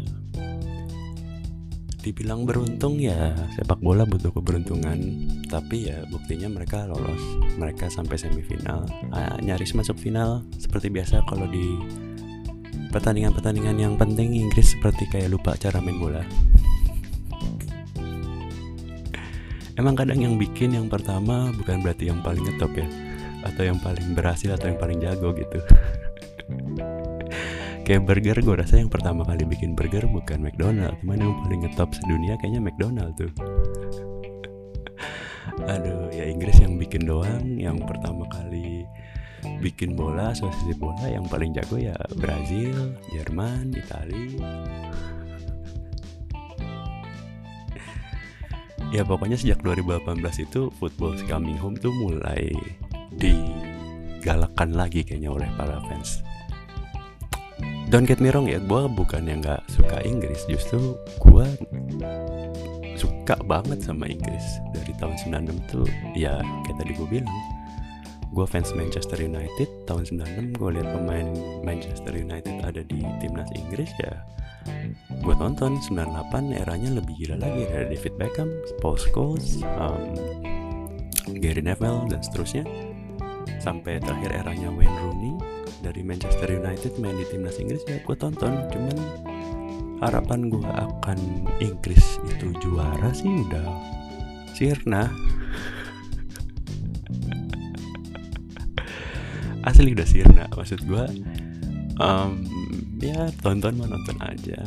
dibilang 2.02 2.42
beruntung 2.42 2.98
ya 2.98 3.30
sepak 3.54 3.78
bola 3.78 4.02
butuh 4.02 4.34
keberuntungan. 4.34 4.98
Tapi 5.46 5.88
ya 5.88 6.02
buktinya 6.10 6.50
mereka 6.50 6.84
lolos. 6.90 7.22
Mereka 7.56 7.86
sampai 7.88 8.18
semifinal. 8.18 8.84
Ah, 9.14 9.38
nyaris 9.38 9.72
masuk 9.78 9.96
final 9.96 10.42
seperti 10.58 10.90
biasa 10.90 11.22
kalau 11.30 11.46
di 11.46 11.78
pertandingan-pertandingan 12.90 13.78
yang 13.78 13.94
penting 13.96 14.34
Inggris 14.36 14.74
seperti 14.74 15.06
kayak 15.08 15.30
lupa 15.30 15.54
cara 15.56 15.78
main 15.78 15.96
bola. 15.96 16.20
Emang 19.80 19.96
kadang 19.96 20.20
yang 20.20 20.36
bikin 20.36 20.74
yang 20.76 20.90
pertama 20.90 21.54
bukan 21.54 21.80
berarti 21.80 22.10
yang 22.10 22.20
paling 22.20 22.44
ngetop 22.44 22.74
ya 22.76 22.84
atau 23.42 23.62
yang 23.66 23.78
paling 23.82 24.14
berhasil 24.14 24.54
atau 24.54 24.70
yang 24.70 24.78
paling 24.78 25.02
jago 25.02 25.34
gitu 25.34 25.58
kayak 27.82 28.06
burger 28.06 28.38
gue 28.38 28.54
rasa 28.54 28.78
yang 28.78 28.90
pertama 28.90 29.26
kali 29.26 29.42
bikin 29.42 29.74
burger 29.74 30.06
bukan 30.06 30.38
McDonald. 30.42 30.94
Cuman 31.02 31.18
yang 31.18 31.34
paling 31.42 31.60
ngetop 31.66 31.90
sedunia 31.94 32.38
kayaknya 32.38 32.60
McDonald 32.62 33.14
tuh. 33.18 33.32
Aduh 35.72 36.10
ya 36.14 36.24
Inggris 36.30 36.58
yang 36.62 36.78
bikin 36.78 37.06
doang. 37.06 37.58
Yang 37.58 37.82
pertama 37.86 38.26
kali 38.30 38.86
bikin 39.58 39.98
bola 39.98 40.30
asosiasi 40.30 40.78
bola 40.78 41.10
yang 41.10 41.26
paling 41.26 41.50
jago 41.50 41.74
ya 41.74 41.98
Brazil 42.14 42.94
Jerman 43.10 43.74
Italia 43.74 44.38
ya 48.94 49.02
pokoknya 49.02 49.34
sejak 49.34 49.58
2018 49.66 50.46
itu 50.46 50.70
football 50.78 51.18
coming 51.26 51.58
home 51.58 51.74
tuh 51.74 51.90
mulai 51.90 52.54
digalakkan 53.18 54.78
lagi 54.78 55.02
kayaknya 55.02 55.34
oleh 55.34 55.50
para 55.58 55.82
fans 55.90 56.22
don't 57.92 58.08
get 58.08 58.24
me 58.24 58.32
wrong 58.32 58.48
ya 58.48 58.56
gue 58.56 58.82
bukan 58.96 59.28
yang 59.28 59.44
nggak 59.44 59.60
suka 59.68 60.00
Inggris. 60.00 60.48
Justru 60.48 60.96
gue 61.20 61.46
suka 62.96 63.36
banget 63.44 63.84
sama 63.84 64.08
Inggris. 64.08 64.64
Dari 64.72 64.96
tahun 64.96 65.20
96 65.52 65.68
tuh 65.68 65.84
ya 66.16 66.40
kayak 66.64 66.76
tadi 66.80 66.92
gue 66.96 67.08
bilang 67.20 67.36
gue 68.32 68.46
fans 68.48 68.72
Manchester 68.72 69.20
United. 69.20 69.68
Tahun 69.84 70.08
96 70.08 70.56
gue 70.56 70.70
lihat 70.72 70.88
pemain 70.88 71.28
Manchester 71.60 72.16
United 72.16 72.64
ada 72.64 72.80
di 72.80 73.04
timnas 73.20 73.52
Inggris 73.52 73.92
ya 74.00 74.24
gue 75.20 75.34
tonton. 75.36 75.76
98 75.76 76.64
eranya 76.64 76.96
lebih 76.96 77.12
gila 77.20 77.44
lagi 77.44 77.68
ada 77.68 77.92
David 77.92 78.14
Beckham, 78.16 78.48
Paul 78.80 78.96
Scholes, 78.96 79.60
um, 79.76 80.16
Gary 81.44 81.60
Neville 81.60 82.08
dan 82.08 82.24
seterusnya. 82.24 82.64
Sampai 83.60 84.00
terakhir 84.00 84.32
eranya 84.42 84.72
Wayne 84.72 84.98
Rooney 85.06 85.52
dari 85.82 86.06
Manchester 86.06 86.46
United 86.46 86.96
main 87.02 87.18
di 87.18 87.26
timnas 87.26 87.58
Inggris 87.58 87.82
ya 87.90 87.98
gue 87.98 88.16
tonton. 88.16 88.54
Cuman 88.70 88.96
harapan 89.98 90.46
gue 90.46 90.62
akan 90.62 91.18
Inggris 91.58 92.22
itu 92.30 92.54
juara 92.62 93.10
sih 93.10 93.28
udah 93.28 93.66
sirna. 94.54 95.10
Asli 99.68 99.94
udah 99.94 100.06
sirna 100.06 100.50
maksud 100.54 100.82
gue 100.86 101.04
um, 102.02 102.42
ya 103.02 103.30
tonton 103.42 103.74
mah 103.78 103.90
nonton 103.90 104.16
aja. 104.22 104.62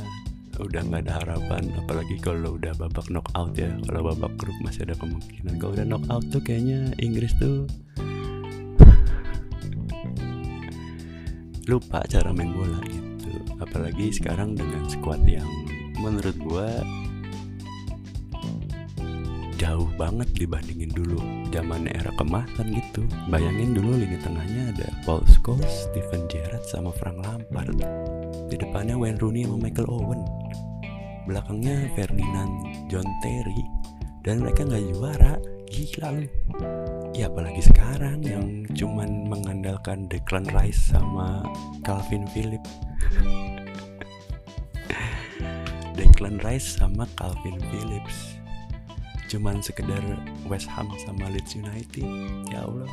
Udah 0.55 0.87
nggak 0.87 1.03
ada 1.07 1.19
harapan 1.19 1.67
apalagi 1.75 2.15
kalau 2.23 2.55
udah 2.55 2.71
babak 2.79 3.07
knockout 3.11 3.55
ya. 3.59 3.71
Kalau 3.87 4.11
babak 4.11 4.35
grup 4.39 4.55
masih 4.63 4.87
ada 4.87 4.95
kemungkinan. 4.99 5.59
Kalau 5.59 5.75
udah 5.75 5.87
knockout 5.87 6.23
tuh 6.31 6.39
kayaknya 6.43 6.95
Inggris 6.99 7.35
tuh 7.35 7.67
lupa 11.65 12.05
cara 12.05 12.29
main 12.29 12.53
bola 12.53 12.77
gitu 12.85 13.31
apalagi 13.57 14.13
sekarang 14.13 14.53
dengan 14.53 14.85
skuad 14.85 15.21
yang 15.25 15.47
menurut 15.97 16.37
gua 16.45 16.69
jauh 19.55 19.87
banget 19.95 20.27
dibandingin 20.35 20.91
dulu 20.91 21.17
zaman 21.49 21.87
era 21.87 22.11
kemasan 22.19 22.75
gitu. 22.75 23.07
Bayangin 23.31 23.71
dulu 23.71 23.95
lini 23.95 24.19
tengahnya 24.19 24.75
ada 24.75 24.87
Paul 25.07 25.23
Scholes, 25.31 25.87
Steven 25.87 26.27
Gerrard 26.27 26.67
sama 26.67 26.91
Frank 26.91 27.23
Lampard. 27.23 27.79
Di 28.51 28.55
depannya 28.59 28.99
Wayne 28.99 29.17
Rooney 29.17 29.47
sama 29.47 29.57
Michael 29.63 29.87
Owen. 29.87 30.21
Belakangnya 31.25 31.87
Ferdinand 31.95 32.53
John 32.91 33.07
Terry. 33.23 33.63
Dan 34.21 34.43
mereka 34.43 34.67
nggak 34.67 34.83
juara. 34.91 35.39
Gila 35.71 36.07
lu 36.13 36.27
ya 37.15 37.31
apalagi 37.31 37.63
sekarang 37.63 38.19
yang 38.27 38.67
cuman 38.75 39.31
mengandalkan 39.31 40.11
Declan 40.11 40.43
Rice 40.51 40.91
sama 40.91 41.47
Calvin 41.87 42.27
Phillips 42.35 42.67
Declan 45.95 46.43
Rice 46.43 46.75
sama 46.75 47.07
Calvin 47.15 47.55
Phillips. 47.71 48.35
Cuman 49.31 49.63
sekedar 49.63 50.03
West 50.43 50.67
Ham 50.75 50.91
sama 51.07 51.31
Leeds 51.31 51.55
United. 51.55 52.03
Ya 52.51 52.67
Allah. 52.67 52.91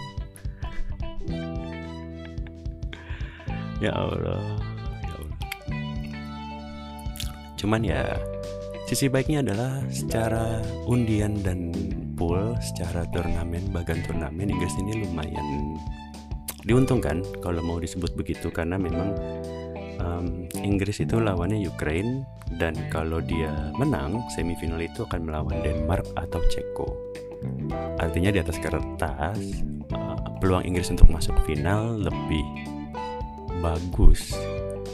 Ya 3.82 3.92
Allah. 3.94 4.42
Ya 5.02 5.14
Allah. 5.18 5.38
Cuman 7.58 7.82
ya 7.82 8.14
sisi 8.86 9.10
baiknya 9.10 9.42
adalah 9.42 9.82
secara 9.90 10.62
undian 10.86 11.42
dan 11.42 11.74
pool 12.22 12.54
secara 12.62 13.02
turnamen 13.10 13.66
bagan 13.74 13.98
turnamen 14.06 14.46
Inggris 14.46 14.78
ini 14.78 15.02
lumayan 15.02 15.74
diuntungkan 16.62 17.26
kalau 17.42 17.58
mau 17.66 17.82
disebut 17.82 18.14
begitu 18.14 18.46
karena 18.54 18.78
memang 18.78 19.18
um, 19.98 20.46
Inggris 20.62 21.02
itu 21.02 21.18
lawannya 21.18 21.58
Ukraine 21.66 22.22
dan 22.62 22.78
kalau 22.94 23.18
dia 23.18 23.50
menang 23.74 24.22
semifinal 24.38 24.78
itu 24.78 25.02
akan 25.02 25.26
melawan 25.26 25.58
Denmark 25.66 26.06
atau 26.14 26.38
Ceko. 26.46 26.94
Artinya 27.98 28.30
di 28.30 28.38
atas 28.38 28.62
kertas 28.62 29.42
uh, 29.90 30.38
peluang 30.38 30.62
Inggris 30.62 30.94
untuk 30.94 31.10
masuk 31.10 31.34
final 31.42 31.98
lebih 31.98 32.46
bagus 33.58 34.30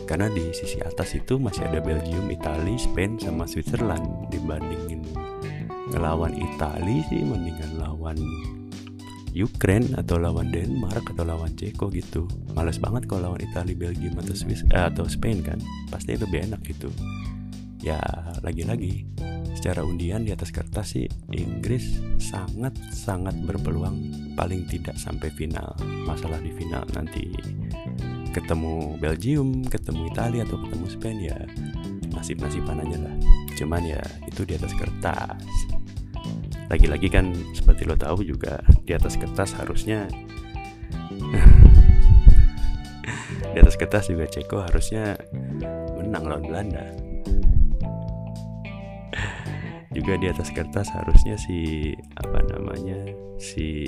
karena 0.09 0.33
di 0.33 0.49
sisi 0.57 0.81
atas 0.81 1.13
itu 1.13 1.37
masih 1.37 1.69
ada 1.69 1.85
Belgium, 1.85 2.25
Italia, 2.33 2.81
Spain 2.81 3.21
sama 3.21 3.45
Switzerland 3.45 4.33
dibandingin 4.33 5.28
ngelawan 5.93 6.37
Italia 6.37 7.01
sih 7.09 7.25
mendingan 7.25 7.81
lawan 7.81 8.19
Ukraine 9.39 9.93
atau 9.95 10.17
lawan 10.19 10.51
Denmark 10.51 11.15
atau 11.15 11.23
lawan 11.23 11.53
Ceko 11.55 11.93
gitu. 11.93 12.27
Males 12.57 12.81
banget 12.81 13.07
kalau 13.07 13.31
lawan 13.31 13.41
Italia 13.45 13.77
Belgium 13.77 14.17
atau 14.19 14.35
Swiss 14.35 14.65
eh, 14.73 14.85
atau 14.89 15.05
Spain 15.07 15.45
kan. 15.45 15.61
Pasti 15.93 16.17
lebih 16.17 16.49
enak 16.49 16.65
gitu. 16.65 16.89
Ya 17.79 18.01
lagi-lagi 18.43 19.07
secara 19.55 19.83
undian 19.87 20.27
di 20.27 20.35
atas 20.35 20.51
kertas 20.51 20.99
sih 20.99 21.07
Inggris 21.31 22.03
sangat 22.19 22.75
sangat 22.91 23.37
berpeluang. 23.47 24.11
Paling 24.35 24.67
tidak 24.67 24.99
sampai 24.99 25.31
final. 25.31 25.77
Masalah 26.09 26.43
di 26.43 26.51
final 26.55 26.83
nanti 26.97 27.31
ketemu 28.29 28.95
Belgium 29.01 29.65
ketemu 29.67 30.13
Italia 30.13 30.43
atau 30.45 30.61
ketemu 30.61 30.87
Spain 30.93 31.19
ya 31.23 31.39
nasib-nasiban 32.11 32.83
aja 32.83 32.99
lah. 33.07 33.17
Cuman 33.55 33.83
ya 33.87 34.03
itu 34.27 34.43
di 34.47 34.55
atas 34.59 34.75
kertas 34.75 35.43
lagi-lagi 36.69 37.09
kan 37.09 37.33
seperti 37.57 37.89
lo 37.89 37.97
tahu 37.97 38.21
juga 38.25 38.61
di 38.85 38.93
atas 38.93 39.17
kertas 39.17 39.57
harusnya 39.57 40.05
di 43.53 43.59
atas 43.59 43.77
kertas 43.81 44.13
juga 44.13 44.29
Ceko 44.29 44.61
harusnya 44.63 45.17
menang 45.99 46.25
lawan 46.29 46.45
Belanda. 46.47 46.85
Juga 49.97 50.21
di 50.21 50.29
atas 50.31 50.55
kertas 50.55 50.87
harusnya 50.95 51.35
si 51.41 51.91
apa 52.21 52.39
namanya 52.55 53.09
si 53.41 53.83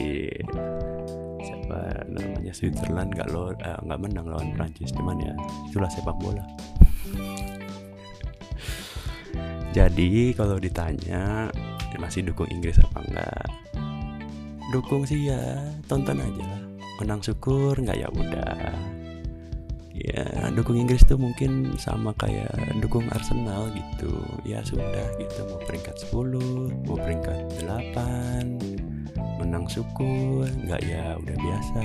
siapa 1.38 2.02
namanya 2.10 2.50
Switzerland 2.50 3.14
nggak 3.14 3.30
lo 3.30 3.54
eh, 3.54 3.78
nggak 3.86 4.00
menang 4.00 4.26
lawan 4.26 4.50
Prancis. 4.56 4.90
Cuman 4.96 5.20
ya 5.22 5.36
itulah 5.70 5.92
sepak 5.92 6.16
bola. 6.18 6.42
Jadi 9.76 10.34
kalau 10.34 10.58
ditanya 10.58 11.46
masih 12.00 12.24
dukung 12.24 12.48
Inggris 12.48 12.80
apa 12.80 12.98
enggak? 13.04 13.46
Dukung 14.72 15.04
sih 15.04 15.28
ya 15.28 15.60
tonton 15.84 16.16
aja 16.16 16.50
menang 17.00 17.24
syukur 17.24 17.76
nggak 17.80 17.96
ya 17.96 18.08
udah. 18.12 18.72
Ya 20.00 20.24
dukung 20.56 20.80
Inggris 20.80 21.04
tuh 21.04 21.20
mungkin 21.20 21.76
sama 21.76 22.16
kayak 22.16 22.52
dukung 22.80 23.08
Arsenal 23.12 23.72
gitu. 23.72 24.20
Ya 24.44 24.64
sudah 24.64 25.08
gitu 25.16 25.40
mau 25.48 25.60
peringkat 25.64 25.96
10 26.08 26.88
mau 26.88 26.96
peringkat 26.96 27.38
8 27.64 29.40
menang 29.40 29.64
syukur 29.68 30.44
nggak 30.44 30.80
ya 30.84 31.16
udah 31.20 31.36
biasa. 31.36 31.82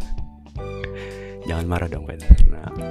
Jangan 1.48 1.66
marah 1.68 1.88
dong 1.88 2.04
Pak 2.08 2.20
Arsenal. 2.24 2.72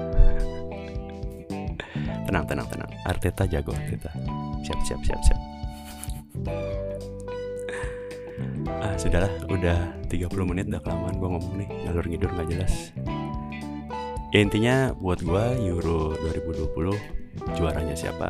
Tenang 2.30 2.45
tenang 2.45 2.69
tenang. 2.69 2.91
Arteta 3.10 3.50
jago 3.50 3.74
Arteta. 3.74 4.13
Siap 4.62 4.80
siap 4.86 5.02
siap 5.02 5.22
siap 5.26 5.48
ah 8.80 8.95
sudahlah 8.95 9.32
udah 9.52 9.80
30 10.08 10.49
menit 10.49 10.65
udah 10.71 10.82
kelamaan 10.82 11.15
gue 11.19 11.30
ngomong 11.30 11.54
nih 11.60 11.69
ngalur 11.86 12.06
ngidur 12.08 12.30
nggak 12.32 12.47
jelas 12.54 12.73
ya 14.30 14.39
intinya 14.39 14.93
buat 14.95 15.19
gue 15.25 15.43
Euro 15.67 16.15
2020 16.21 17.56
juaranya 17.58 17.95
siapa 17.97 18.30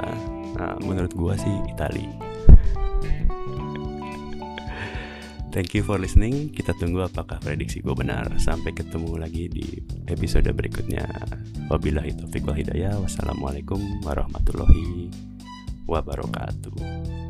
nah, 0.56 0.76
menurut 0.82 1.12
gue 1.14 1.34
sih 1.38 1.56
Itali 1.70 2.30
Thank 5.50 5.74
you 5.74 5.82
for 5.82 5.98
listening. 5.98 6.54
Kita 6.54 6.78
tunggu 6.78 7.10
apakah 7.10 7.42
prediksi 7.42 7.82
gue 7.82 7.98
benar. 7.98 8.30
Sampai 8.38 8.70
ketemu 8.70 9.18
lagi 9.18 9.50
di 9.50 9.82
episode 10.06 10.46
berikutnya. 10.54 11.10
Wabillahi 11.74 12.22
taufiq 12.22 12.46
wal 12.46 12.54
hidayah. 12.54 13.02
Wassalamualaikum 13.02 13.82
warahmatullahi 14.06 15.10
wabarakatuh. 15.90 17.29